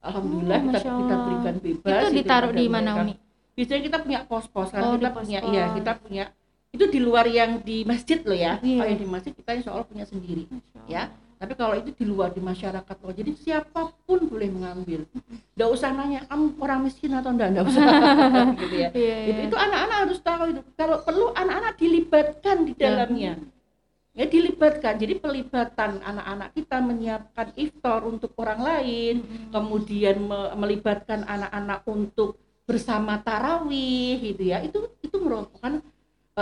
alhamdulillah 0.00 0.58
Oh, 0.58 0.64
kita 0.68 0.80
kita 0.82 1.14
berikan 1.20 1.54
bebas 1.58 1.92
Itu 1.92 2.06
gitu 2.08 2.18
ditaruh 2.18 2.52
di 2.52 2.64
mana. 2.66 2.90
Umi? 2.98 3.14
biasanya 3.50 3.82
kita 3.82 3.98
punya 4.00 4.18
pos-pos 4.24 4.68
kan 4.72 4.80
Oh, 4.82 4.96
kita 4.96 5.10
punya 5.12 5.38
iya 5.46 5.64
kita 5.76 5.92
punya 5.96 6.24
itu 6.70 6.84
di 6.86 6.98
luar 6.98 7.26
yang 7.26 7.58
di 7.60 7.82
masjid 7.82 8.22
loh 8.22 8.36
ya. 8.36 8.62
Iya. 8.62 8.78
kalau 8.78 8.88
yang 8.88 9.00
di 9.00 9.08
masjid 9.08 9.32
kita 9.34 9.50
insya 9.52 9.70
Allah 9.74 9.86
punya 9.86 10.06
sendiri 10.06 10.46
Masya 10.46 10.70
Allah. 10.78 10.86
ya 10.86 11.02
tapi 11.40 11.56
kalau 11.56 11.72
itu 11.72 11.88
di 11.96 12.04
luar 12.04 12.36
di 12.36 12.42
masyarakat 12.44 12.96
loh. 13.00 13.14
Jadi 13.16 13.32
siapa 13.32 13.96
pun 14.04 14.28
boleh 14.28 14.52
mengambil. 14.52 15.08
Nggak 15.56 15.70
usah 15.72 15.88
nanya 15.88 16.28
kamu 16.28 16.52
orang 16.60 16.84
miskin 16.84 17.16
atau 17.16 17.32
enggak? 17.32 17.48
Enggak 17.56 17.64
usah. 17.72 17.84
Gitu 18.60 18.76
ya. 18.76 18.88
Iya, 18.92 19.16
itu 19.24 19.40
iya. 19.40 19.46
itu 19.48 19.56
anak-anak 19.56 19.96
harus 20.04 20.18
tahu 20.20 20.42
itu. 20.52 20.60
Kalau 20.76 21.00
perlu 21.00 21.32
anak-anak 21.32 21.80
dilibatkan 21.80 22.56
di 22.68 22.72
Ya. 22.76 22.80
dalamnya. 22.92 23.32
Ya 24.12 24.28
dilibatkan. 24.28 25.00
Jadi 25.00 25.14
pelibatan 25.16 26.04
anak-anak 26.04 26.48
kita 26.52 26.76
menyiapkan 26.84 27.48
iftar 27.56 28.04
untuk 28.04 28.36
orang 28.36 28.60
lain 28.60 29.14
kemudian 29.48 30.20
me- 30.20 30.52
melibatkan 30.60 31.24
anak-anak 31.24 31.88
untuk 31.88 32.36
bersama 32.68 33.16
tarawih 33.16 34.20
gitu 34.20 34.44
ya. 34.44 34.60
Itu 34.60 34.92
itu 35.00 35.16
merupakan 35.16 35.80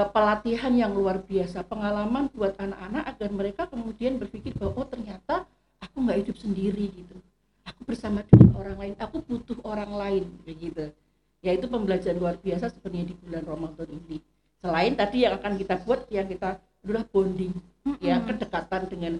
pelatihan 0.07 0.73
yang 0.77 0.93
luar 0.95 1.19
biasa 1.25 1.67
pengalaman 1.67 2.31
buat 2.31 2.55
anak-anak 2.61 3.05
agar 3.17 3.31
mereka 3.35 3.63
kemudian 3.67 4.21
berpikir 4.21 4.55
bahwa 4.55 4.85
oh 4.85 4.87
ternyata 4.87 5.49
aku 5.83 5.97
nggak 6.05 6.19
hidup 6.23 6.37
sendiri 6.39 6.87
gitu. 6.93 7.17
Aku 7.67 7.81
bersama 7.89 8.23
dengan 8.29 8.55
orang 8.61 8.77
lain 8.77 8.95
aku 9.01 9.25
butuh 9.25 9.59
orang 9.65 9.93
lain 9.93 10.25
begitu. 10.45 10.93
Ya 11.43 11.55
itu 11.55 11.71
pembelajaran 11.71 12.19
luar 12.19 12.37
biasa 12.39 12.75
sebenarnya 12.75 13.11
di 13.11 13.15
bulan 13.19 13.45
Ramadan 13.47 13.89
ini. 13.89 14.19
Selain 14.59 14.93
tadi 14.99 15.23
yang 15.25 15.39
akan 15.39 15.53
kita 15.55 15.75
buat 15.87 16.07
yang 16.11 16.27
kita 16.27 16.59
adalah 16.85 17.05
bonding 17.09 17.55
ya 18.03 18.19
Mm-mm. 18.19 18.27
kedekatan 18.27 18.83
dengan 18.91 19.13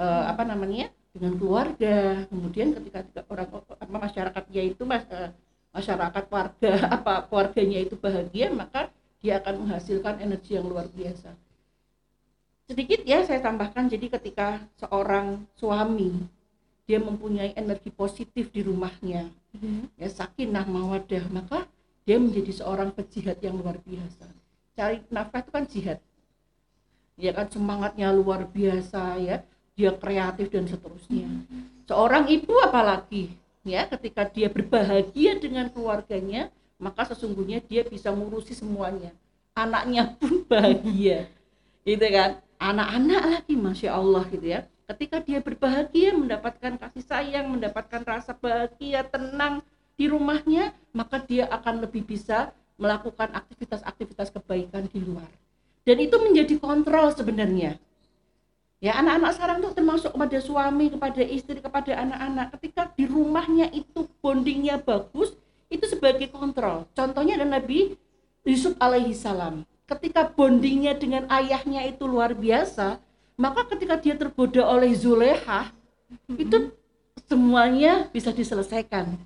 eh, 0.00 0.24
apa 0.26 0.42
namanya 0.42 0.88
dengan 1.12 1.36
keluarga. 1.36 2.24
Kemudian 2.26 2.72
ketika 2.74 3.24
orang 3.28 3.48
apa 3.52 3.96
masyarakatnya 4.08 4.62
itu 4.72 4.82
mas, 4.88 5.04
eh, 5.12 5.30
masyarakat 5.72 6.24
warga 6.28 6.72
apa 6.96 7.12
keluarganya 7.28 7.78
itu 7.84 7.96
bahagia 7.96 8.52
maka 8.52 8.92
dia 9.22 9.38
akan 9.38 9.66
menghasilkan 9.66 10.18
energi 10.18 10.58
yang 10.58 10.66
luar 10.66 10.90
biasa. 10.90 11.30
Sedikit 12.66 13.06
ya 13.06 13.22
saya 13.22 13.38
tambahkan 13.38 13.86
jadi 13.86 14.10
ketika 14.18 14.60
seorang 14.76 15.46
suami 15.54 16.26
dia 16.84 16.98
mempunyai 16.98 17.54
energi 17.54 17.88
positif 17.94 18.50
di 18.50 18.66
rumahnya 18.66 19.30
Iya. 19.52 19.84
ya 20.00 20.08
sakinah 20.08 20.64
mawadah 20.64 21.28
maka 21.28 21.68
dia 22.08 22.16
menjadi 22.16 22.50
seorang 22.56 22.90
pejihad 22.96 23.38
yang 23.44 23.60
luar 23.60 23.78
biasa. 23.84 24.26
Cari 24.72 25.04
nafkah 25.12 25.44
itu 25.44 25.50
kan 25.52 25.64
jihad. 25.68 25.98
Ya 27.20 27.30
kan 27.36 27.46
semangatnya 27.52 28.10
luar 28.10 28.48
biasa 28.48 29.20
ya. 29.20 29.44
Dia 29.76 29.92
kreatif 29.96 30.52
dan 30.52 30.64
seterusnya. 30.68 31.28
Seorang 31.86 32.28
ibu 32.32 32.52
apalagi 32.64 33.32
ya 33.62 33.86
ketika 33.86 34.26
dia 34.26 34.48
berbahagia 34.48 35.38
dengan 35.38 35.68
keluarganya 35.70 36.48
maka 36.82 37.06
sesungguhnya 37.14 37.62
dia 37.62 37.86
bisa 37.86 38.10
ngurusi 38.10 38.58
semuanya. 38.58 39.14
Anaknya 39.54 40.18
pun 40.18 40.42
bahagia. 40.50 41.30
Gitu 41.86 42.06
kan? 42.10 42.42
Anak-anak 42.58 43.22
lagi 43.38 43.54
masya 43.54 43.94
Allah 43.94 44.26
gitu 44.26 44.46
ya. 44.50 44.66
Ketika 44.90 45.22
dia 45.22 45.38
berbahagia 45.38 46.10
mendapatkan 46.18 46.74
kasih 46.74 47.06
sayang 47.06 47.54
mendapatkan 47.54 48.02
rasa 48.02 48.34
bahagia 48.34 49.06
tenang 49.06 49.62
di 49.94 50.10
rumahnya 50.10 50.74
maka 50.90 51.22
dia 51.22 51.46
akan 51.46 51.86
lebih 51.86 52.02
bisa 52.02 52.50
melakukan 52.74 53.30
aktivitas-aktivitas 53.30 54.34
kebaikan 54.34 54.90
di 54.90 54.98
luar. 54.98 55.30
Dan 55.86 56.02
itu 56.02 56.18
menjadi 56.18 56.58
kontrol 56.58 57.14
sebenarnya. 57.14 57.78
Ya 58.82 58.98
anak-anak 58.98 59.30
sekarang 59.38 59.58
tuh 59.62 59.72
termasuk 59.78 60.10
kepada 60.10 60.38
suami 60.42 60.90
kepada 60.90 61.22
istri 61.22 61.62
kepada 61.62 61.94
anak-anak. 62.02 62.58
Ketika 62.58 62.90
di 62.98 63.06
rumahnya 63.06 63.70
itu 63.70 64.10
bondingnya 64.18 64.82
bagus 64.82 65.38
itu 65.72 65.88
sebagai 65.88 66.28
kontrol. 66.28 66.84
Contohnya 66.92 67.40
ada 67.40 67.48
Nabi 67.48 67.96
Yusuf 68.44 68.76
alaihi 68.76 69.16
salam. 69.16 69.64
Ketika 69.88 70.28
bondingnya 70.28 70.92
dengan 70.94 71.24
ayahnya 71.32 71.88
itu 71.88 72.04
luar 72.04 72.36
biasa 72.36 73.00
maka 73.40 73.64
ketika 73.74 73.96
dia 73.96 74.14
tergoda 74.14 74.62
oleh 74.68 74.92
Zulehah 74.92 75.72
itu 76.36 76.70
semuanya 77.26 78.06
bisa 78.12 78.30
diselesaikan. 78.30 79.16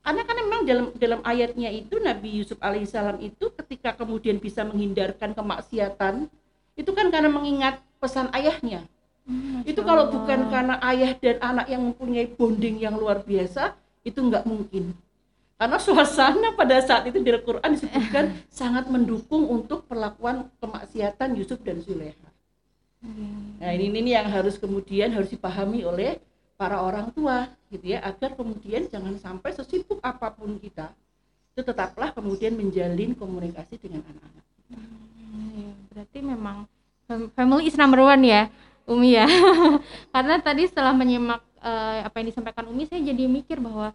Karena 0.00 0.22
kan 0.24 0.36
memang 0.40 0.60
dalam 0.64 0.86
dalam 0.96 1.20
ayatnya 1.26 1.68
itu 1.68 2.00
Nabi 2.00 2.40
Yusuf 2.40 2.56
alaihissalam 2.62 3.20
itu 3.20 3.52
ketika 3.60 3.92
kemudian 3.98 4.40
bisa 4.40 4.64
menghindarkan 4.64 5.36
kemaksiatan 5.36 6.30
itu 6.78 6.90
kan 6.94 7.10
karena 7.10 7.28
mengingat 7.28 7.82
pesan 7.98 8.30
ayahnya. 8.32 8.86
Hmm, 9.28 9.60
itu 9.68 9.84
kalau 9.84 10.08
bukan 10.08 10.48
karena 10.48 10.80
ayah 10.88 11.12
dan 11.18 11.36
anak 11.44 11.66
yang 11.68 11.84
mempunyai 11.84 12.30
bonding 12.32 12.80
yang 12.80 12.96
luar 12.96 13.20
biasa 13.20 13.76
itu 14.00 14.16
nggak 14.16 14.48
mungkin 14.48 14.96
karena 15.58 15.78
suasana 15.82 16.54
pada 16.54 16.78
saat 16.80 17.04
itu 17.10 17.18
di 17.18 17.34
Al-Quran 17.34 17.74
disebutkan 17.74 18.30
sangat 18.46 18.86
mendukung 18.86 19.44
untuk 19.50 19.84
perlakuan 19.90 20.48
kemaksiatan 20.62 21.34
Yusuf 21.34 21.58
dan 21.66 21.82
Zulekha 21.82 22.28
Iya. 22.98 23.30
Nah 23.62 23.70
ini, 23.78 23.86
ini 23.94 24.10
yang 24.10 24.26
harus 24.26 24.58
kemudian 24.58 25.14
harus 25.14 25.30
dipahami 25.30 25.86
oleh 25.86 26.18
para 26.58 26.82
orang 26.82 27.14
tua 27.14 27.46
gitu 27.70 27.94
ya 27.94 28.02
agar 28.02 28.34
kemudian 28.34 28.90
jangan 28.90 29.14
sampai 29.22 29.54
sesibuk 29.54 30.02
apa 30.02 30.34
pun 30.34 30.58
kita 30.58 30.90
itu 31.54 31.62
tetaplah 31.62 32.10
kemudian 32.10 32.58
menjalin 32.58 33.14
komunikasi 33.14 33.78
dengan 33.78 34.02
anak-anak. 34.02 34.44
Hmm, 34.74 35.70
berarti 35.94 36.18
memang 36.18 36.66
fam- 37.06 37.30
family 37.34 37.70
is 37.70 37.78
number 37.78 38.02
one 38.02 38.22
ya 38.26 38.50
Umi 38.88 39.14
ya 39.14 39.26
karena 40.14 40.42
tadi 40.42 40.66
setelah 40.66 40.90
menyimak 40.90 41.42
eh, 41.62 42.02
apa 42.02 42.14
yang 42.18 42.34
disampaikan 42.34 42.66
Umi 42.66 42.90
saya 42.90 43.02
jadi 43.02 43.30
mikir 43.30 43.62
bahwa 43.62 43.94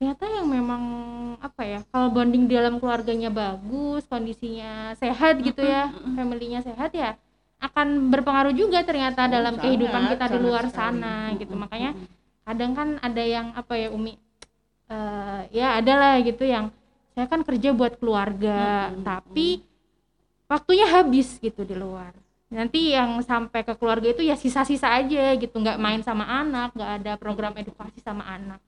ternyata 0.00 0.24
yang 0.32 0.48
memang 0.48 0.82
apa 1.44 1.60
ya 1.60 1.80
kalau 1.92 2.08
bonding 2.08 2.48
di 2.48 2.56
dalam 2.56 2.80
keluarganya 2.80 3.28
bagus 3.28 4.08
kondisinya 4.08 4.96
sehat 4.96 5.44
gitu 5.44 5.60
ya 5.60 5.92
familynya 5.92 6.64
sehat 6.64 6.88
ya 6.96 7.20
akan 7.60 8.08
berpengaruh 8.08 8.56
juga 8.56 8.80
ternyata 8.80 9.28
Oh, 9.28 9.32
dalam 9.36 9.60
sangat, 9.60 9.64
kehidupan 9.68 10.02
kita 10.16 10.24
di 10.32 10.38
luar 10.40 10.64
sekali. 10.72 10.80
sana 10.80 11.14
gitu. 11.36 11.52
Makanya 11.52 11.92
kadang 12.48 12.72
kan 12.72 12.88
ada 13.04 13.20
yang 13.20 13.52
apa 13.52 13.76
ya 13.76 13.92
Umi 13.92 14.16
eh, 14.88 15.40
ya 15.52 15.76
ada 15.76 15.92
lah 15.92 16.14
gitu 16.24 16.48
yang 16.48 16.72
saya 17.12 17.28
kan 17.28 17.44
kerja 17.44 17.76
buat 17.76 18.00
keluarga 18.00 18.88
tapi 19.04 19.60
waktunya 20.48 20.88
habis 20.88 21.36
gitu 21.36 21.60
di 21.68 21.76
luar. 21.76 22.16
Nanti 22.48 22.96
yang 22.96 23.20
sampai 23.20 23.60
ke 23.62 23.76
keluarga 23.76 24.08
itu 24.08 24.24
ya 24.24 24.40
sisa-sisa 24.40 24.88
aja 24.96 25.36
gitu 25.36 25.60
nggak 25.60 25.76
main 25.76 26.00
sama 26.00 26.24
anak 26.24 26.72
nggak 26.72 26.90
ada 27.04 27.12
program 27.20 27.52
edukasi 27.60 28.00
sama 28.00 28.24
anak 28.24 28.58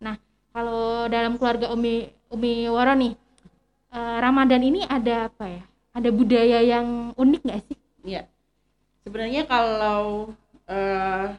nah 0.00 0.16
kalau 0.52 1.08
dalam 1.08 1.36
keluarga 1.40 1.72
Umi 1.72 2.08
Umi 2.32 2.68
Waro 2.68 2.92
nih 2.96 3.12
eh, 3.92 4.16
Ramadan 4.20 4.62
ini 4.62 4.80
ada 4.86 5.28
apa 5.28 5.44
ya 5.48 5.62
ada 5.96 6.08
budaya 6.12 6.58
yang 6.60 7.12
unik 7.16 7.42
nggak 7.44 7.62
sih 7.68 7.78
Ya, 8.06 8.22
sebenarnya 9.02 9.42
kalau 9.50 10.30
eh, 10.70 11.34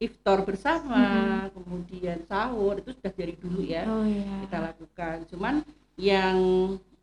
iftar 0.00 0.40
bersama, 0.48 1.04
kemudian 1.52 2.24
sahur 2.24 2.80
itu 2.80 2.96
sudah 2.96 3.12
dari 3.12 3.36
dulu 3.36 3.60
ya 3.60 3.84
oh 3.84 4.00
iya 4.08 4.48
kita 4.48 4.58
lakukan. 4.64 5.16
Cuman 5.28 5.54
yang 6.00 6.38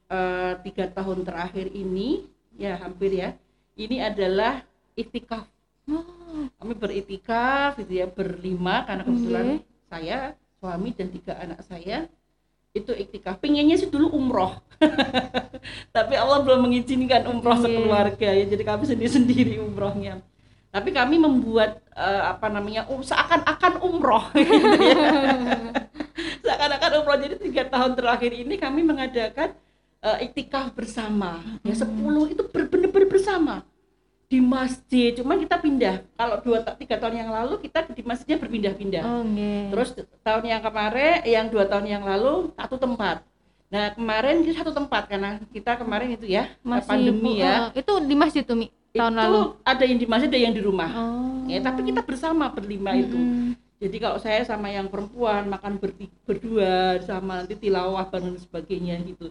eh, 0.10 0.54
tiga 0.66 0.90
tahun 0.90 1.30
terakhir 1.30 1.70
ini, 1.78 2.26
ya 2.58 2.74
hampir 2.82 3.14
ya, 3.14 3.38
ini 3.78 4.02
adalah 4.02 4.66
itikaf. 4.98 5.46
Oh, 5.86 6.50
Kami 6.58 6.74
beritikaf, 6.74 7.78
gitu 7.78 8.02
ya, 8.02 8.10
berlima 8.10 8.82
karena 8.90 9.06
kebetulan 9.06 9.62
Oke. 9.62 9.70
saya, 9.94 10.34
suami 10.66 10.90
dan 10.98 11.14
tiga 11.14 11.38
anak 11.38 11.62
saya 11.62 12.10
itu 12.74 12.90
iktikaf. 12.92 13.38
Pinginnya 13.38 13.78
sih 13.78 13.88
dulu 13.88 14.10
umroh, 14.12 14.58
tapi 15.96 16.14
Allah 16.18 16.42
belum 16.42 16.66
mengizinkan 16.66 17.30
umroh 17.30 17.56
Iya. 17.56 17.64
sekeluarga 17.70 18.30
ya, 18.34 18.44
jadi 18.50 18.64
kami 18.66 18.84
sendiri-sendiri 18.90 19.62
umrohnya. 19.62 20.20
Tapi 20.74 20.92
kami 20.92 21.16
membuat 21.22 21.80
eh, 21.96 22.24
apa 22.26 22.52
namanya 22.52 22.84
um, 22.92 23.00
seakan-akan 23.00 23.80
umroh, 23.80 24.28
gitu 24.36 24.76
ya. 24.82 25.08
seakan-akan 26.44 26.92
umroh. 27.00 27.16
Jadi 27.16 27.36
tiga 27.48 27.64
tahun 27.70 27.96
terakhir 27.96 28.36
ini 28.36 28.60
kami 28.60 28.84
mengadakan 28.84 29.56
eh, 30.04 30.18
iktikaf 30.28 30.76
bersama, 30.76 31.40
ya 31.64 31.78
sepuluh 31.78 32.28
itu 32.28 32.44
benar-benar 32.52 33.08
bersama 33.08 33.56
di 34.26 34.40
masjid. 34.42 35.14
Cuman 35.14 35.38
kita 35.38 35.58
pindah. 35.58 36.02
Kalau 36.18 36.38
dua 36.42 36.60
tiga 36.76 36.96
tahun 36.98 37.16
yang 37.26 37.32
lalu 37.32 37.62
kita 37.62 37.86
di 37.90 38.02
masjidnya 38.02 38.38
berpindah-pindah. 38.42 39.04
oh. 39.04 39.24
Terus 39.72 39.90
tahun 40.22 40.44
yang 40.50 40.62
kemarin, 40.62 41.22
yang 41.24 41.46
dua 41.50 41.66
tahun 41.66 41.86
yang 41.86 42.04
lalu 42.04 42.52
satu 42.58 42.76
tempat. 42.78 43.22
Nah 43.70 43.92
kemarin 43.94 44.46
kita 44.46 44.62
satu 44.62 44.72
tempat 44.72 45.10
karena 45.10 45.42
kita 45.50 45.76
kemarin 45.76 46.14
itu 46.14 46.30
ya 46.30 46.54
masih 46.62 46.86
pandemi 46.86 47.42
ya. 47.42 47.74
eh, 47.74 47.82
itu 47.82 47.94
di 48.06 48.16
masjid 48.16 48.46
tuh 48.46 48.56
Mi 48.56 48.70
tahun 48.96 49.12
itu 49.12 49.20
lalu 49.20 49.42
ada 49.66 49.84
yang 49.84 50.00
di 50.00 50.08
masjid, 50.08 50.30
ada 50.32 50.40
yang 50.40 50.54
di 50.56 50.62
rumah. 50.64 50.90
oh 50.94 51.26
Ya, 51.46 51.62
tapi 51.62 51.86
kita 51.86 52.02
bersama 52.02 52.50
berlima 52.50 52.98
itu. 52.98 53.14
Mm-mm. 53.14 53.54
Jadi 53.78 53.98
kalau 54.02 54.18
saya 54.18 54.42
sama 54.48 54.72
yang 54.72 54.90
perempuan 54.90 55.46
makan 55.46 55.78
berti- 55.78 56.10
berdua 56.26 56.98
sama 57.06 57.44
nanti 57.44 57.54
tilawah 57.54 58.08
dan 58.10 58.34
sebagainya 58.40 58.98
gitu. 59.06 59.30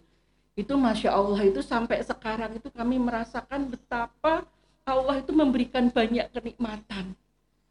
Itu 0.54 0.78
masya 0.78 1.10
Allah 1.10 1.42
itu 1.42 1.58
sampai 1.58 2.04
sekarang 2.06 2.54
itu 2.54 2.70
kami 2.70 3.00
merasakan 3.02 3.66
betapa 3.66 4.46
Allah 4.84 5.20
itu 5.20 5.32
memberikan 5.32 5.88
banyak 5.88 6.28
kenikmatan. 6.28 7.16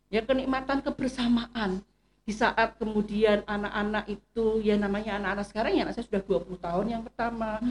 Ya 0.09 0.21
kenikmatan 0.25 0.81
kebersamaan. 0.81 1.81
Di 2.23 2.31
saat 2.31 2.79
kemudian 2.79 3.43
anak-anak 3.45 4.07
itu 4.07 4.63
ya 4.63 4.79
namanya 4.79 5.19
anak-anak 5.19 5.45
sekarang 5.45 5.71
ya 5.75 5.81
anak 5.85 5.93
saya 5.99 6.07
sudah 6.07 6.23
20 6.23 6.57
tahun 6.57 6.85
yang 6.89 7.03
pertama. 7.05 7.61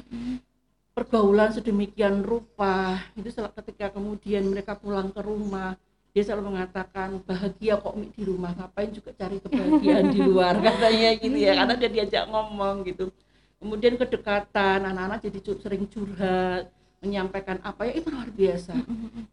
Pergaulan 0.92 1.50
sedemikian 1.56 2.20
rupa 2.20 3.00
itu 3.16 3.32
sel- 3.32 3.48
ketika 3.48 3.96
kemudian 3.96 4.44
mereka 4.44 4.76
pulang 4.76 5.08
ke 5.08 5.24
rumah 5.24 5.72
dia 6.12 6.20
selalu 6.20 6.52
mengatakan 6.52 7.24
bahagia 7.24 7.80
kok 7.80 7.96
Mi 7.96 8.12
di 8.12 8.28
rumah 8.28 8.52
ngapain 8.52 8.92
juga 8.92 9.16
cari 9.16 9.40
kebahagiaan 9.40 10.12
di 10.12 10.20
luar? 10.20 10.60
Katanya 10.68 11.10
gitu 11.16 11.36
ya 11.40 11.56
karena 11.56 11.74
dia 11.80 11.88
diajak 11.88 12.24
ngomong 12.28 12.84
gitu. 12.84 13.08
Kemudian 13.56 13.96
kedekatan 13.96 14.84
anak-anak 14.84 15.24
jadi 15.24 15.38
sering 15.56 15.88
curhat 15.88 16.68
menyampaikan 17.02 17.58
apa 17.66 17.90
ya 17.90 17.98
itu 17.98 18.08
luar 18.08 18.30
biasa. 18.30 18.78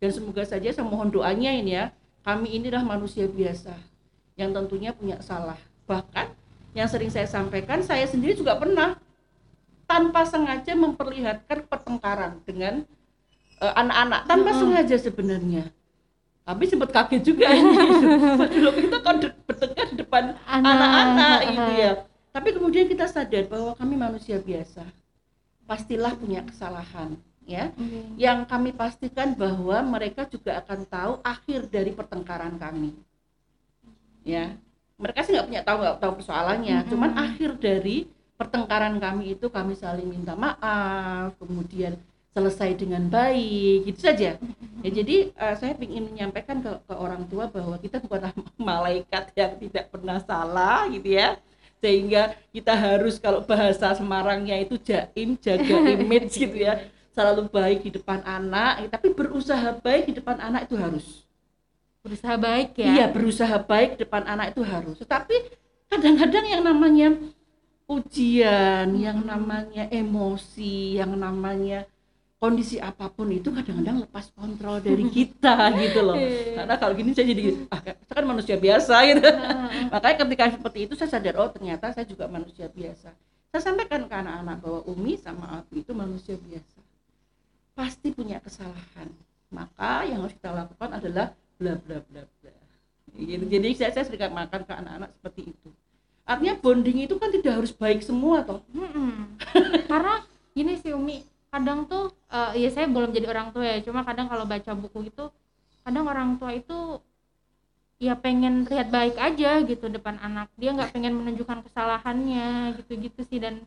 Dan 0.02 0.10
semoga 0.10 0.42
saja 0.42 0.74
saya 0.74 0.84
mohon 0.84 1.14
doanya 1.14 1.54
ini 1.54 1.78
ya 1.78 1.94
kami 2.26 2.58
inilah 2.58 2.82
manusia 2.82 3.30
biasa 3.30 3.78
yang 4.36 4.52
tentunya 4.52 4.92
punya 4.92 5.22
salah. 5.22 5.62
Bahkan 5.86 6.34
yang 6.74 6.90
sering 6.90 7.14
saya 7.14 7.30
sampaikan 7.30 7.86
saya 7.86 8.10
sendiri 8.10 8.34
juga 8.34 8.58
pernah 8.58 8.98
tanpa 9.86 10.26
sengaja 10.26 10.74
memperlihatkan 10.74 11.70
pertengkaran 11.70 12.42
dengan 12.44 12.84
eh, 13.62 13.74
anak-anak. 13.78 14.26
Tanpa 14.26 14.50
Mm-mm. 14.50 14.62
sengaja 14.66 14.98
sebenarnya. 14.98 15.64
Tapi 16.50 16.66
sempat 16.66 16.90
kaget 16.90 17.22
juga 17.22 17.46
ini. 17.54 17.78
Loh, 18.66 18.74
kita 18.74 18.98
kan 19.06 19.22
bertengkar 19.46 19.86
di 19.94 20.02
depan 20.02 20.34
anak-anak 20.50 21.38
gitu 21.54 21.72
ya. 21.78 21.92
Tapi 22.34 22.50
kemudian 22.58 22.90
kita 22.90 23.06
sadar 23.06 23.46
bahwa 23.46 23.78
kami 23.78 23.94
manusia 23.94 24.42
biasa. 24.42 24.82
Pastilah 25.70 26.18
punya 26.18 26.42
kesalahan 26.42 27.22
ya 27.50 27.74
Oke. 27.74 28.00
yang 28.22 28.46
kami 28.46 28.70
pastikan 28.70 29.34
bahwa 29.34 29.82
mereka 29.82 30.30
juga 30.30 30.62
akan 30.62 30.86
tahu 30.86 31.14
akhir 31.26 31.66
dari 31.74 31.90
pertengkaran 31.90 32.62
kami. 32.62 32.94
Ya 34.22 34.54
mereka 35.02 35.26
sih 35.26 35.34
nggak 35.34 35.48
punya 35.50 35.64
tahu 35.66 35.78
nggak 35.82 35.98
tahu 35.98 36.14
persoalannya. 36.22 36.78
Mm-mm. 36.86 36.90
cuman 36.94 37.12
akhir 37.18 37.50
dari 37.58 38.06
pertengkaran 38.38 39.02
kami 39.02 39.36
itu 39.36 39.50
kami 39.50 39.74
saling 39.74 40.08
minta 40.08 40.38
maaf 40.38 41.36
kemudian 41.42 41.98
selesai 42.30 42.78
dengan 42.78 43.10
baik 43.10 43.90
gitu 43.90 44.00
saja. 44.06 44.38
Ya 44.86 44.90
jadi 44.94 45.34
eh, 45.34 45.56
saya 45.58 45.74
ingin 45.82 46.14
menyampaikan 46.14 46.62
ke, 46.62 46.72
ke 46.86 46.94
orang 46.94 47.26
tua 47.26 47.50
bahwa 47.50 47.76
kita 47.82 47.98
bukanlah 48.00 48.32
malaikat 48.62 49.34
yang 49.34 49.58
tidak 49.58 49.90
pernah 49.90 50.22
salah 50.22 50.86
gitu 50.94 51.18
ya. 51.18 51.42
Sehingga 51.80 52.36
kita 52.52 52.76
harus 52.76 53.18
kalau 53.24 53.40
bahasa 53.42 53.96
Semarangnya 53.96 54.60
itu 54.60 54.76
jaim 54.78 55.40
jaga 55.40 55.80
image 55.96 56.36
gitu 56.36 56.60
ya 56.60 56.76
selalu 57.20 57.52
baik 57.52 57.80
di 57.84 57.92
depan 57.92 58.24
anak 58.24 58.88
tapi 58.88 59.12
berusaha 59.12 59.76
baik 59.84 60.08
di 60.08 60.14
depan 60.24 60.40
anak 60.40 60.72
itu 60.72 60.80
harus. 60.80 61.28
Berusaha 62.00 62.40
baik 62.40 62.80
ya? 62.80 62.96
Iya 62.96 63.06
berusaha 63.12 63.60
baik 63.60 64.00
di 64.00 64.08
depan 64.08 64.24
anak 64.24 64.56
itu 64.56 64.64
harus. 64.64 64.96
Tetapi 65.04 65.36
kadang-kadang 65.92 66.46
yang 66.48 66.64
namanya 66.64 67.20
ujian 67.92 68.88
yang 68.96 69.20
namanya 69.28 69.92
emosi 69.92 70.96
yang 70.96 71.12
namanya 71.12 71.84
kondisi 72.40 72.80
apa 72.80 73.12
pun 73.12 73.28
itu 73.36 73.52
kadang-kadang 73.52 74.00
lepas 74.08 74.32
kontrol 74.32 74.80
dari 74.80 75.04
kita 75.20 75.76
gitu 75.76 76.00
loh. 76.00 76.16
Karena 76.56 76.76
kalau 76.80 76.96
gini 76.96 77.12
saya 77.12 77.36
jadi 77.36 77.68
ah 77.68 77.84
saya 77.84 78.16
kan 78.16 78.26
manusia 78.32 78.56
biasa 78.56 78.96
gitu. 79.12 79.28
Makanya 79.92 80.16
ketika 80.24 80.44
seperti 80.56 80.80
itu 80.88 80.94
saya 80.96 81.12
sadar 81.12 81.36
oh 81.36 81.52
ternyata 81.52 81.92
saya 81.92 82.08
juga 82.08 82.32
manusia 82.32 82.72
biasa. 82.72 83.12
Saya 83.52 83.60
sampaikan 83.60 84.08
ke 84.08 84.16
anak-anak 84.16 84.56
bahwa 84.64 84.80
Umi 84.88 85.20
sama 85.20 85.60
Abi 85.60 85.84
itu 85.84 85.92
manusia 85.92 86.40
biasa 86.40 86.79
pasti 87.80 88.12
punya 88.12 88.44
kesalahan. 88.44 89.08
Maka 89.48 90.04
yang 90.04 90.28
harus 90.28 90.36
kita 90.36 90.52
lakukan 90.52 90.90
adalah 90.92 91.32
bla 91.56 91.80
bla 91.80 92.04
bla 92.04 92.28
bla. 92.28 92.54
Gitu. 93.16 93.48
jadi 93.48 93.68
saya, 93.74 93.92
saya 93.96 94.06
sering 94.06 94.36
makan 94.36 94.68
ke 94.68 94.74
anak-anak 94.76 95.10
seperti 95.16 95.42
itu. 95.56 95.70
Artinya 96.28 96.60
bonding 96.60 97.08
itu 97.08 97.16
kan 97.16 97.32
tidak 97.32 97.64
harus 97.64 97.72
baik 97.72 98.04
semua 98.04 98.44
toh. 98.44 98.62
Karena 99.92 100.28
gini 100.52 100.76
sih 100.78 100.92
Umi 100.92 101.24
kadang 101.50 101.90
tuh 101.90 102.14
eh, 102.30 102.62
ya 102.62 102.70
saya 102.70 102.86
belum 102.86 103.10
jadi 103.10 103.26
orang 103.32 103.50
tua 103.50 103.66
ya 103.66 103.82
cuma 103.82 104.06
kadang 104.06 104.30
kalau 104.30 104.46
baca 104.46 104.72
buku 104.78 105.10
itu 105.10 105.26
kadang 105.82 106.06
orang 106.06 106.38
tua 106.38 106.54
itu 106.54 107.02
ya 107.98 108.14
pengen 108.14 108.70
lihat 108.70 108.94
baik 108.94 109.18
aja 109.18 109.64
gitu 109.66 109.90
depan 109.90 110.22
anak. 110.22 110.52
Dia 110.60 110.76
nggak 110.76 110.94
pengen 110.94 111.18
menunjukkan 111.18 111.66
kesalahannya 111.66 112.78
gitu-gitu 112.78 113.26
sih. 113.26 113.40
Dan 113.42 113.66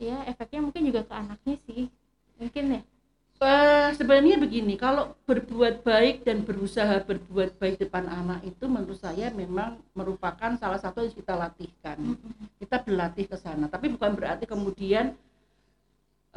ya 0.00 0.24
efeknya 0.30 0.64
mungkin 0.64 0.82
juga 0.88 1.04
ke 1.04 1.12
anaknya 1.12 1.54
sih. 1.68 1.92
Mungkin 2.40 2.64
ya 2.78 2.80
Eh, 3.42 3.90
sebenarnya 3.98 4.38
begini, 4.38 4.78
kalau 4.78 5.18
berbuat 5.26 5.82
baik 5.82 6.22
dan 6.22 6.46
berusaha 6.46 7.02
berbuat 7.02 7.58
baik 7.58 7.82
depan 7.82 8.06
anak 8.06 8.46
itu 8.46 8.70
menurut 8.70 8.94
saya 9.02 9.34
memang 9.34 9.82
merupakan 9.98 10.54
salah 10.54 10.78
satu 10.78 11.02
yang 11.02 11.10
kita 11.10 11.34
latihkan. 11.34 11.98
Kita 12.62 12.78
berlatih 12.86 13.26
ke 13.26 13.34
sana, 13.34 13.66
tapi 13.66 13.90
bukan 13.90 14.14
berarti 14.14 14.46
kemudian 14.46 15.18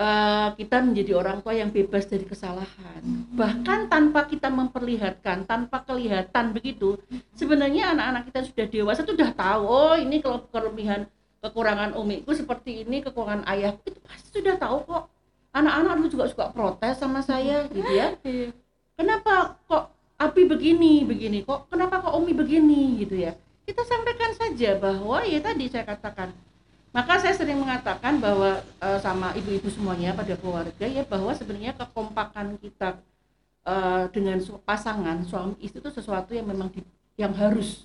eh, 0.01 0.49
kita 0.57 0.81
menjadi 0.81 1.13
orang 1.13 1.45
tua 1.45 1.53
yang 1.53 1.69
bebas 1.69 2.09
dari 2.09 2.25
kesalahan. 2.25 3.01
Bahkan 3.37 3.85
tanpa 3.85 4.25
kita 4.25 4.49
memperlihatkan, 4.49 5.45
tanpa 5.45 5.85
kelihatan 5.85 6.57
begitu, 6.57 6.97
sebenarnya 7.37 7.93
anak-anak 7.93 8.33
kita 8.33 8.39
sudah 8.49 8.65
dewasa 8.65 9.05
itu 9.05 9.13
sudah 9.13 9.29
tahu, 9.29 9.61
oh 9.69 9.93
ini 9.93 10.25
kalau 10.25 10.41
kelebihan 10.49 11.05
kekurangan 11.37 11.93
umiku 11.93 12.33
seperti 12.33 12.81
ini, 12.81 13.05
kekurangan 13.05 13.45
ayahku 13.45 13.93
itu 13.93 14.01
pasti 14.01 14.41
sudah 14.41 14.57
tahu 14.57 14.81
kok 14.89 15.14
anak-anak 15.55 15.93
dulu 16.03 16.07
juga 16.11 16.25
suka 16.27 16.45
protes 16.51 16.99
sama 16.99 17.23
saya 17.23 17.65
gitu 17.71 17.91
ya. 17.95 18.11
Kenapa 18.99 19.55
kok 19.67 19.91
api 20.19 20.41
begini 20.47 21.03
begini? 21.07 21.43
Kok 21.43 21.71
kenapa 21.71 21.99
kok 21.99 22.15
umi 22.15 22.31
begini 22.31 22.99
gitu 23.03 23.15
ya? 23.19 23.35
Kita 23.65 23.81
sampaikan 23.83 24.31
saja 24.35 24.77
bahwa 24.77 25.23
ya 25.25 25.39
tadi 25.41 25.67
saya 25.67 25.83
katakan 25.83 26.31
maka 26.95 27.19
saya 27.19 27.35
sering 27.35 27.59
mengatakan 27.59 28.23
bahwa 28.23 28.63
eh, 28.63 28.99
sama 29.03 29.35
ibu-ibu 29.35 29.67
semuanya 29.67 30.15
pada 30.15 30.31
keluarga 30.39 30.87
ya 30.87 31.03
bahwa 31.03 31.35
sebenarnya 31.35 31.75
kekompakan 31.75 32.55
kita 32.55 33.03
eh, 33.67 34.03
dengan 34.15 34.39
pasangan 34.63 35.27
suami 35.27 35.59
istri 35.59 35.83
itu 35.83 35.91
sesuatu 35.91 36.31
yang 36.31 36.47
memang 36.47 36.71
di- 36.71 36.87
yang 37.19 37.35
harus 37.35 37.83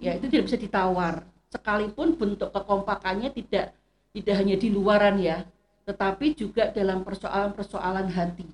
ya 0.00 0.16
itu 0.16 0.32
tidak 0.32 0.48
bisa 0.48 0.56
ditawar. 0.56 1.28
Sekalipun 1.52 2.16
bentuk 2.16 2.48
kekompakannya 2.48 3.28
tidak 3.36 3.76
tidak 4.16 4.34
hanya 4.40 4.56
di 4.56 4.68
luaran 4.72 5.20
ya, 5.20 5.44
tetapi 5.82 6.38
juga 6.38 6.70
dalam 6.70 7.02
persoalan-persoalan 7.02 8.08
hati. 8.12 8.46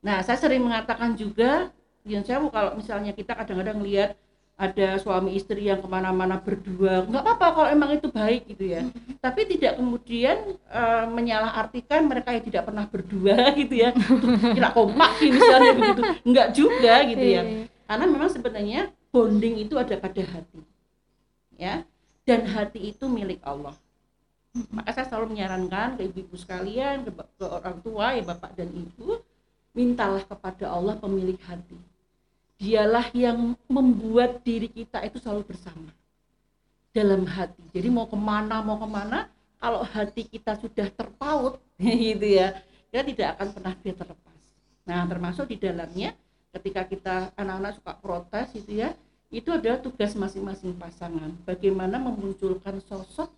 Nah, 0.00 0.22
saya 0.22 0.38
sering 0.38 0.62
mengatakan 0.62 1.18
juga, 1.18 1.74
yang 2.06 2.22
saya 2.22 2.40
kalau 2.48 2.78
misalnya 2.78 3.12
kita 3.12 3.34
kadang-kadang 3.34 3.82
lihat 3.82 4.16
ada 4.60 5.00
suami 5.00 5.40
istri 5.40 5.72
yang 5.72 5.80
ke 5.80 5.88
mana-mana 5.88 6.36
berdua, 6.36 7.08
nggak 7.08 7.24
apa-apa 7.24 7.46
kalau 7.56 7.68
emang 7.72 7.96
itu 7.96 8.12
baik 8.12 8.44
gitu 8.52 8.76
ya. 8.76 8.84
Tapi 9.16 9.48
tidak 9.48 9.80
kemudian 9.80 10.36
uh, 10.68 11.08
menyalahartikan 11.08 12.04
mereka 12.04 12.36
yang 12.36 12.44
tidak 12.44 12.62
pernah 12.68 12.84
berdua 12.84 13.36
gitu 13.60 13.74
ya, 13.80 13.96
kira 14.52 14.68
kompak 14.76 15.16
misalnya 15.24 15.72
begitu, 15.72 16.02
nggak 16.28 16.48
juga 16.52 16.94
gitu 17.08 17.24
ya. 17.24 17.42
Iya. 17.42 17.64
Karena 17.88 18.04
memang 18.04 18.30
sebenarnya 18.30 18.80
bonding 19.08 19.64
itu 19.64 19.74
ada 19.80 19.96
pada 19.96 20.22
hati, 20.28 20.60
ya. 21.56 21.82
Dan 22.28 22.44
hati 22.46 22.92
itu 22.92 23.08
milik 23.08 23.40
Allah. 23.42 23.74
Maka 24.50 24.90
saya 24.90 25.06
selalu 25.06 25.38
menyarankan 25.38 25.94
ke 25.94 26.10
ibu-ibu 26.10 26.34
sekalian, 26.34 27.06
ke, 27.06 27.10
ke 27.14 27.46
orang 27.46 27.78
tua 27.86 28.18
ya 28.18 28.22
bapak 28.26 28.58
dan 28.58 28.66
ibu, 28.74 29.22
mintalah 29.70 30.26
kepada 30.26 30.74
Allah 30.74 30.98
pemilik 30.98 31.38
hati. 31.46 31.78
Dialah 32.58 33.14
yang 33.14 33.54
membuat 33.70 34.42
diri 34.42 34.66
kita 34.66 35.06
itu 35.06 35.22
selalu 35.22 35.54
bersama 35.54 35.94
dalam 36.90 37.22
hati. 37.30 37.62
Jadi 37.70 37.88
mau 37.88 38.10
ke 38.10 38.18
mana 38.18 38.58
mau 38.60 38.76
ke 38.76 38.88
mana, 38.90 39.30
kalau 39.62 39.86
hati 39.86 40.26
kita 40.26 40.58
sudah 40.58 40.90
terpaut 40.90 41.62
gitu 41.78 42.26
ya, 42.26 42.58
kita 42.90 43.02
tidak 43.06 43.28
akan 43.38 43.48
pernah 43.54 43.74
dia 43.78 43.94
terlepas. 43.94 44.40
Nah 44.82 45.06
termasuk 45.06 45.46
di 45.46 45.56
dalamnya 45.62 46.10
ketika 46.50 46.82
kita 46.90 47.14
anak-anak 47.38 47.78
suka 47.78 47.92
protes 48.02 48.50
itu 48.58 48.82
ya, 48.82 48.90
itu 49.30 49.46
adalah 49.54 49.78
tugas 49.78 50.18
masing-masing 50.18 50.74
pasangan. 50.74 51.30
Bagaimana 51.46 52.02
memunculkan 52.02 52.82
sosok 52.82 53.30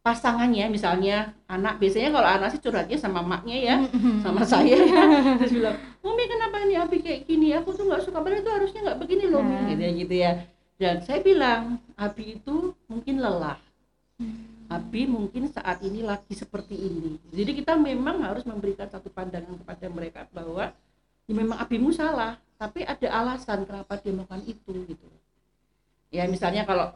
pasangannya 0.00 0.66
misalnya 0.72 1.36
anak. 1.46 1.76
Biasanya 1.76 2.10
kalau 2.12 2.28
anak 2.28 2.48
sih 2.56 2.60
curhatnya 2.60 2.96
sama 2.96 3.20
maknya 3.20 3.56
ya 3.60 3.76
sama 4.24 4.42
saya 4.44 4.76
ya. 4.76 5.02
Terus 5.44 5.52
bilang 5.60 5.76
Umi 6.00 6.24
kenapa 6.24 6.56
ini 6.64 6.74
Abi 6.80 7.04
kayak 7.04 7.28
gini? 7.28 7.52
Aku 7.52 7.76
tuh 7.76 7.84
nggak 7.84 8.08
suka. 8.08 8.24
Padahal 8.24 8.40
itu 8.40 8.50
harusnya 8.50 8.80
nggak 8.84 8.98
begini 9.04 9.24
loh 9.28 9.44
Nah. 9.44 9.68
gitu 9.68 9.82
ya 9.84 9.92
gitu 9.92 10.14
ya. 10.16 10.32
Dan 10.80 10.96
saya 11.04 11.20
bilang 11.20 11.76
Abi 11.94 12.40
itu 12.40 12.72
mungkin 12.88 13.20
lelah. 13.20 13.60
Abi 14.70 15.02
mungkin 15.04 15.50
saat 15.50 15.82
ini 15.82 16.00
lagi 16.00 16.32
seperti 16.32 16.78
ini. 16.78 17.18
Jadi 17.34 17.60
kita 17.60 17.74
memang 17.76 18.22
harus 18.24 18.46
memberikan 18.46 18.86
satu 18.88 19.10
pandangan 19.10 19.58
kepada 19.60 19.86
mereka 19.90 20.20
bahwa 20.30 20.70
ya 21.28 21.32
memang 21.34 21.58
Abimu 21.60 21.90
salah 21.92 22.38
tapi 22.56 22.84
ada 22.84 23.08
alasan 23.08 23.64
kenapa 23.64 23.96
dia 24.00 24.12
melakukan 24.12 24.44
itu 24.46 24.72
gitu. 24.88 25.06
Ya 26.08 26.24
misalnya 26.24 26.64
kalau 26.64 26.94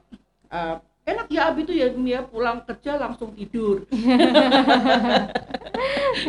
eh, 0.48 0.76
enak 1.04 1.28
ya 1.28 1.52
Abi 1.52 1.68
tuh 1.68 1.76
ya 1.76 1.92
dia 1.92 2.24
pulang 2.24 2.64
kerja 2.64 2.96
langsung 2.96 3.36
tidur. 3.36 3.84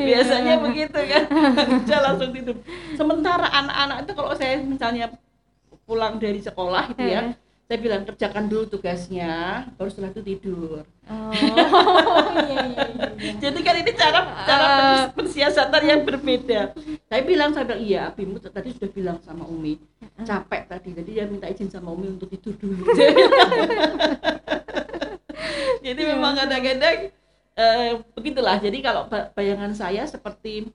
Biasanya 0.10 0.60
begitu 0.60 1.00
kan 1.00 1.24
kerja 1.56 1.96
langsung 2.04 2.36
tidur. 2.36 2.60
Sementara 3.00 3.48
anak-anak 3.48 3.98
itu 4.04 4.12
kalau 4.12 4.36
saya 4.36 4.60
misalnya 4.60 5.16
pulang 5.88 6.20
dari 6.20 6.42
sekolah 6.42 6.92
itu 6.92 7.06
ya 7.08 7.22
saya 7.66 7.78
bilang 7.78 8.02
kerjakan 8.04 8.46
dulu 8.46 8.70
tugasnya 8.70 9.34
baru 9.74 9.90
setelah 9.90 10.10
itu 10.10 10.22
tidur. 10.22 10.86
Oh 11.06 11.34
iya 11.34 11.66
iya 12.46 12.86
iya, 12.86 13.06
iya. 13.18 13.32
jadi 13.44 13.60
kan 13.60 13.76
ini 13.76 13.92
cara 13.92 14.20
cara 14.44 14.66
pensi- 14.70 15.10
pensiasatan 15.18 15.82
yang 15.84 16.02
berbeda. 16.02 16.78
Saya 17.06 17.22
bilang 17.22 17.52
saya 17.52 17.66
bilang 17.66 17.82
iya 17.82 18.02
abimu 18.08 18.38
t- 18.38 18.50
tadi 18.50 18.70
sudah 18.70 18.90
bilang 18.90 19.18
sama 19.20 19.46
Umi. 19.46 19.82
Capek 20.22 20.62
tadi 20.68 20.94
jadi 20.94 21.10
dia 21.12 21.26
minta 21.26 21.46
izin 21.46 21.68
sama 21.68 21.90
Umi 21.90 22.14
untuk 22.14 22.30
tidur 22.30 22.54
dulu. 22.56 22.86
Jadi 25.82 26.02
Iya. 26.02 26.18
memang 26.18 26.34
kadang-kadang 26.36 26.98
eh, 27.56 27.92
begitulah. 28.12 28.58
Jadi 28.58 28.78
kalau 28.80 29.06
ba- 29.06 29.30
bayangan 29.32 29.70
saya 29.72 30.02
seperti 30.06 30.70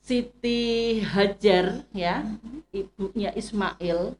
Siti 0.00 0.60
Hajar 1.00 1.84
ya 1.90 2.24
ibunya 2.70 3.32
Ismail 3.32 4.12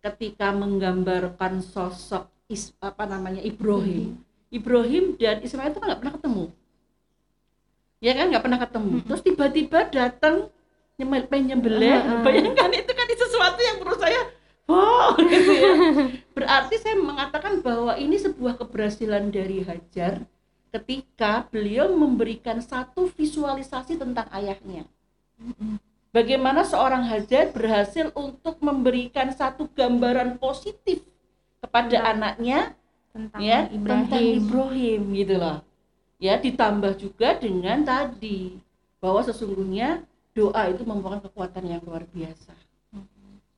ketika 0.00 0.52
menggambarkan 0.52 1.60
sosok 1.64 2.28
is, 2.48 2.72
apa 2.80 3.04
namanya 3.04 3.40
Ibrahim. 3.44 4.20
Ibrahim 4.50 5.14
dan 5.20 5.44
Ismail 5.44 5.70
itu 5.70 5.78
kan 5.78 5.86
nggak 5.94 6.00
pernah 6.02 6.14
ketemu. 6.18 6.44
Ya 8.00 8.12
kan 8.16 8.26
nggak 8.32 8.44
pernah 8.44 8.60
ketemu. 8.60 8.94
Terus 9.06 9.22
tiba-tiba 9.22 9.78
datang 9.92 10.50
nyemel 11.00 11.24
pengen 11.32 11.56
nyembelih 11.56 11.96
Heeh. 11.96 12.20
bayangkan 12.20 12.70
itu 12.76 12.92
kan 12.92 13.06
sesuatu 13.08 13.60
yang 13.64 13.76
menurut 13.80 14.00
saya 14.04 14.20
wow 14.68 15.16
gitu 15.32 15.52
ya. 15.56 15.72
Berarti 16.36 16.74
saya 16.76 16.96
mengatakan 17.00 17.64
bahwa 17.64 17.96
ini 17.96 18.20
sebuah 18.20 18.60
keberhasilan 18.60 19.32
dari 19.32 19.64
Hajar 19.64 20.28
ketika 20.70 21.48
beliau 21.48 21.90
memberikan 21.96 22.60
satu 22.60 23.08
visualisasi 23.10 23.96
tentang 23.96 24.28
ayahnya 24.30 24.84
bagaimana 26.10 26.66
seorang 26.66 27.06
Hajar 27.06 27.50
berhasil 27.54 28.10
untuk 28.14 28.58
memberikan 28.62 29.30
satu 29.34 29.66
gambaran 29.72 30.38
positif 30.38 31.02
kepada 31.60 31.90
Tentang 31.90 32.10
anaknya 32.14 32.60
tentang 33.10 33.40
ya 33.42 33.66
tentang 33.66 34.22
Ibrahim. 34.22 34.38
Ibrahim 34.38 35.02
gitu 35.18 35.34
loh. 35.38 35.58
Ya 36.20 36.34
ditambah 36.36 37.00
juga 37.00 37.34
dengan 37.40 37.80
tadi 37.82 38.60
bahwa 39.00 39.24
sesungguhnya 39.24 40.04
doa 40.36 40.68
itu 40.68 40.84
merupakan 40.84 41.24
kekuatan 41.26 41.64
yang 41.64 41.82
luar 41.82 42.04
biasa. 42.12 42.52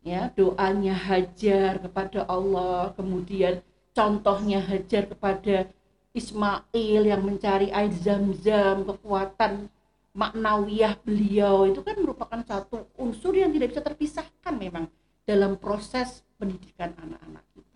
Ya 0.02 0.30
doanya 0.34 0.94
Hajar 0.94 1.78
kepada 1.78 2.26
Allah 2.26 2.90
kemudian 2.94 3.62
contohnya 3.94 4.58
Hajar 4.58 5.06
kepada 5.06 5.70
Ismail 6.12 7.02
yang 7.08 7.22
mencari 7.24 7.72
air 7.72 7.92
zam-zam 7.96 8.84
kekuatan 8.84 9.70
maknawiyah 10.12 11.00
beliau 11.00 11.64
itu 11.64 11.80
kan 11.80 11.96
merupakan 11.96 12.40
satu 12.44 12.88
unsur 12.96 13.32
yang 13.32 13.48
tidak 13.48 13.72
bisa 13.72 13.80
terpisahkan 13.80 14.54
memang 14.54 14.84
dalam 15.24 15.56
proses 15.56 16.20
pendidikan 16.36 16.92
anak-anak 16.96 17.44
kita 17.52 17.70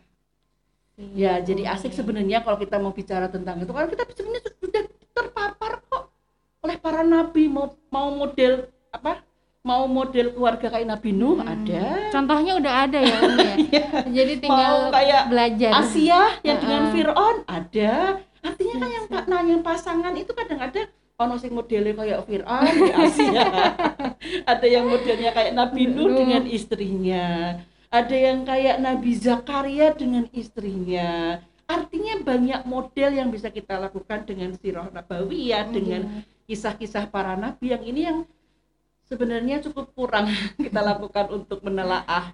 Ya, 1.12 1.36
jadi 1.44 1.68
asik 1.76 1.92
sebenarnya 1.92 2.40
kalau 2.40 2.56
kita 2.56 2.80
mau 2.80 2.88
bicara 2.88 3.28
tentang 3.28 3.60
itu. 3.60 3.68
Karena 3.68 3.84
kita 3.84 4.08
sebenarnya 4.16 4.48
sudah 4.56 4.82
terpapar 5.12 5.84
kok 5.84 6.08
oleh 6.64 6.80
para 6.80 7.04
nabi 7.04 7.52
mau 7.52 7.76
mau 7.92 8.08
model 8.08 8.72
apa? 8.88 9.20
Mau 9.60 9.84
model 9.84 10.32
keluarga 10.32 10.72
kayak 10.72 10.88
Nabi 10.88 11.10
Nuh 11.12 11.36
Hmm. 11.36 11.52
ada. 11.52 12.08
contohnya 12.08 12.56
udah 12.56 12.72
ada 12.88 12.98
ya 13.02 13.18
ya 13.68 13.86
jadi 14.16 14.32
tinggal 14.40 14.88
Mau 14.88 14.94
kayak 14.94 15.22
belajar 15.28 15.70
Asia 15.74 16.22
yang 16.40 16.58
dengan 16.64 16.82
Heeh. 16.88 16.92
Fir'aun 16.96 17.36
ada. 17.44 17.94
Artinya 18.40 18.74
kan 18.80 18.88
yang 18.88 19.04
nah, 19.26 19.42
yang 19.44 19.60
pasangan 19.60 20.14
itu 20.16 20.32
kadang-kadang 20.32 20.86
ono 21.16 21.40
sing 21.40 21.56
modelnya 21.56 21.96
kayak 21.96 22.20
Fir'aun 22.28 22.74
di 22.76 22.92
Asia. 22.92 23.48
ada 24.52 24.66
yang 24.68 24.84
modelnya 24.84 25.32
kayak 25.32 25.52
Nabi 25.56 25.88
Nuh 25.88 26.12
dengan 26.12 26.44
istrinya. 26.44 27.56
Ada 27.88 28.16
yang 28.16 28.44
kayak 28.44 28.76
Nabi 28.84 29.16
Zakaria 29.16 29.96
dengan 29.96 30.28
istrinya. 30.36 31.40
Artinya 31.66 32.20
banyak 32.20 32.60
model 32.68 33.10
yang 33.16 33.28
bisa 33.32 33.48
kita 33.48 33.80
lakukan 33.80 34.28
dengan 34.28 34.54
sirah 34.54 34.92
nabawiyah, 34.92 35.66
dengan 35.72 36.22
kisah-kisah 36.46 37.10
para 37.10 37.34
nabi 37.34 37.74
yang 37.74 37.82
ini 37.82 38.00
yang 38.06 38.18
sebenarnya 39.10 39.58
cukup 39.66 39.90
kurang 39.98 40.30
kita 40.64 40.78
lakukan 40.78 41.26
untuk 41.34 41.58
menelaah 41.66 42.30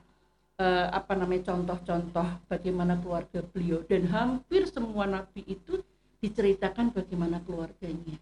eh, 0.61 0.87
apa 0.93 1.17
namanya 1.17 1.53
contoh-contoh 1.53 2.45
bagaimana 2.45 3.01
keluarga 3.01 3.41
beliau 3.41 3.81
dan 3.89 4.05
hampir 4.13 4.69
semua 4.69 5.09
nabi 5.09 5.49
itu 5.49 5.81
diceritakan 6.21 6.93
bagaimana 6.93 7.41
keluarganya 7.41 8.21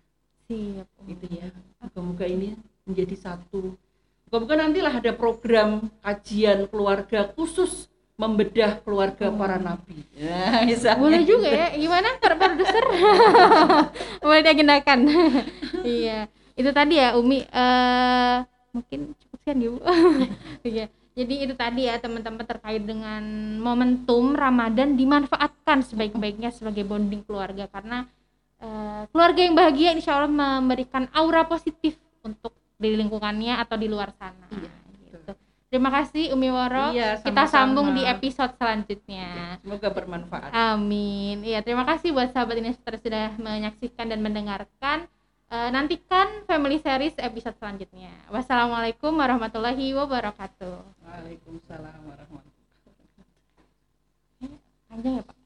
siap 0.51 0.89
gitu 1.07 1.27
ya. 1.31 1.47
Moga-moga 1.79 2.27
ini 2.27 2.59
menjadi 2.83 3.15
satu. 3.15 3.79
Moga-moga 4.27 4.67
nantilah 4.67 4.95
ada 4.99 5.13
program 5.15 5.87
kajian 6.03 6.67
keluarga 6.67 7.31
khusus 7.39 7.87
membedah 8.19 8.83
keluarga 8.83 9.31
para 9.31 9.57
nabi. 9.63 10.03
Ya 10.13 10.67
misalnya 10.67 10.99
boleh 10.99 11.23
juga 11.23 11.49
ya. 11.49 11.69
Gimana? 11.79 12.19
Para 12.19 12.35
produser 12.35 12.85
boleh 14.27 14.43
diagendakan. 14.43 14.99
Iya. 15.87 16.27
Itu 16.59 16.75
tadi 16.75 16.99
ya 16.99 17.15
Umi. 17.15 17.47
Eh 17.47 18.37
mungkin 18.71 19.15
cukup 19.19 19.39
sekian 19.43 19.59
ya 19.63 19.69
Bu 19.71 19.79
iya. 20.67 20.87
Jadi 21.11 21.35
itu 21.43 21.55
tadi 21.59 21.91
ya 21.91 21.99
teman-teman 21.99 22.47
terkait 22.47 22.83
dengan 22.87 23.23
momentum 23.59 24.31
Ramadan 24.35 24.95
dimanfaatkan 24.95 25.83
sebaik-baiknya 25.83 26.55
sebagai 26.55 26.87
bonding 26.87 27.27
keluarga. 27.27 27.67
Karena 27.67 28.07
eh, 28.61 29.03
keluarga 29.09 29.41
yang 29.41 29.57
bahagia 29.57 29.91
insya 29.93 30.17
Allah 30.17 30.31
memberikan 30.31 31.09
aura 31.11 31.43
positif 31.45 31.97
untuk 32.21 32.53
di 32.77 32.93
lingkungannya 32.93 33.57
atau 33.57 33.77
di 33.77 33.89
luar 33.89 34.13
sana 34.15 34.47
Iya, 34.49 34.71
gitu. 35.13 35.33
terima 35.69 35.91
kasih 35.91 36.33
Umi 36.33 36.49
Woro 36.49 36.93
Iya, 36.93 37.21
kita 37.21 37.45
sama-sama. 37.45 37.53
sambung 37.53 37.89
di 37.93 38.03
episode 38.05 38.53
selanjutnya 38.57 39.57
semoga 39.61 39.89
bermanfaat 39.89 40.51
Amin. 40.53 41.41
Iya, 41.41 41.61
terima 41.61 41.85
kasih 41.85 42.13
buat 42.13 42.33
sahabat 42.33 42.57
ini 42.57 42.73
sudah 42.73 43.37
menyaksikan 43.37 44.09
dan 44.09 44.21
mendengarkan. 44.21 45.05
Eh, 45.51 45.69
nantikan 45.69 46.47
family 46.47 46.79
series 46.79 47.19
episode 47.19 47.59
selanjutnya. 47.59 48.15
Wassalamualaikum 48.31 49.11
warahmatullahi 49.11 49.91
wabarakatuh. 49.99 50.79
Waalaikumsalam 51.03 52.07
warahmatullahi 52.07 52.55
wabarakatuh 52.87 53.25
Panjang 54.87 55.15
ya, 55.19 55.25
Pak? 55.27 55.40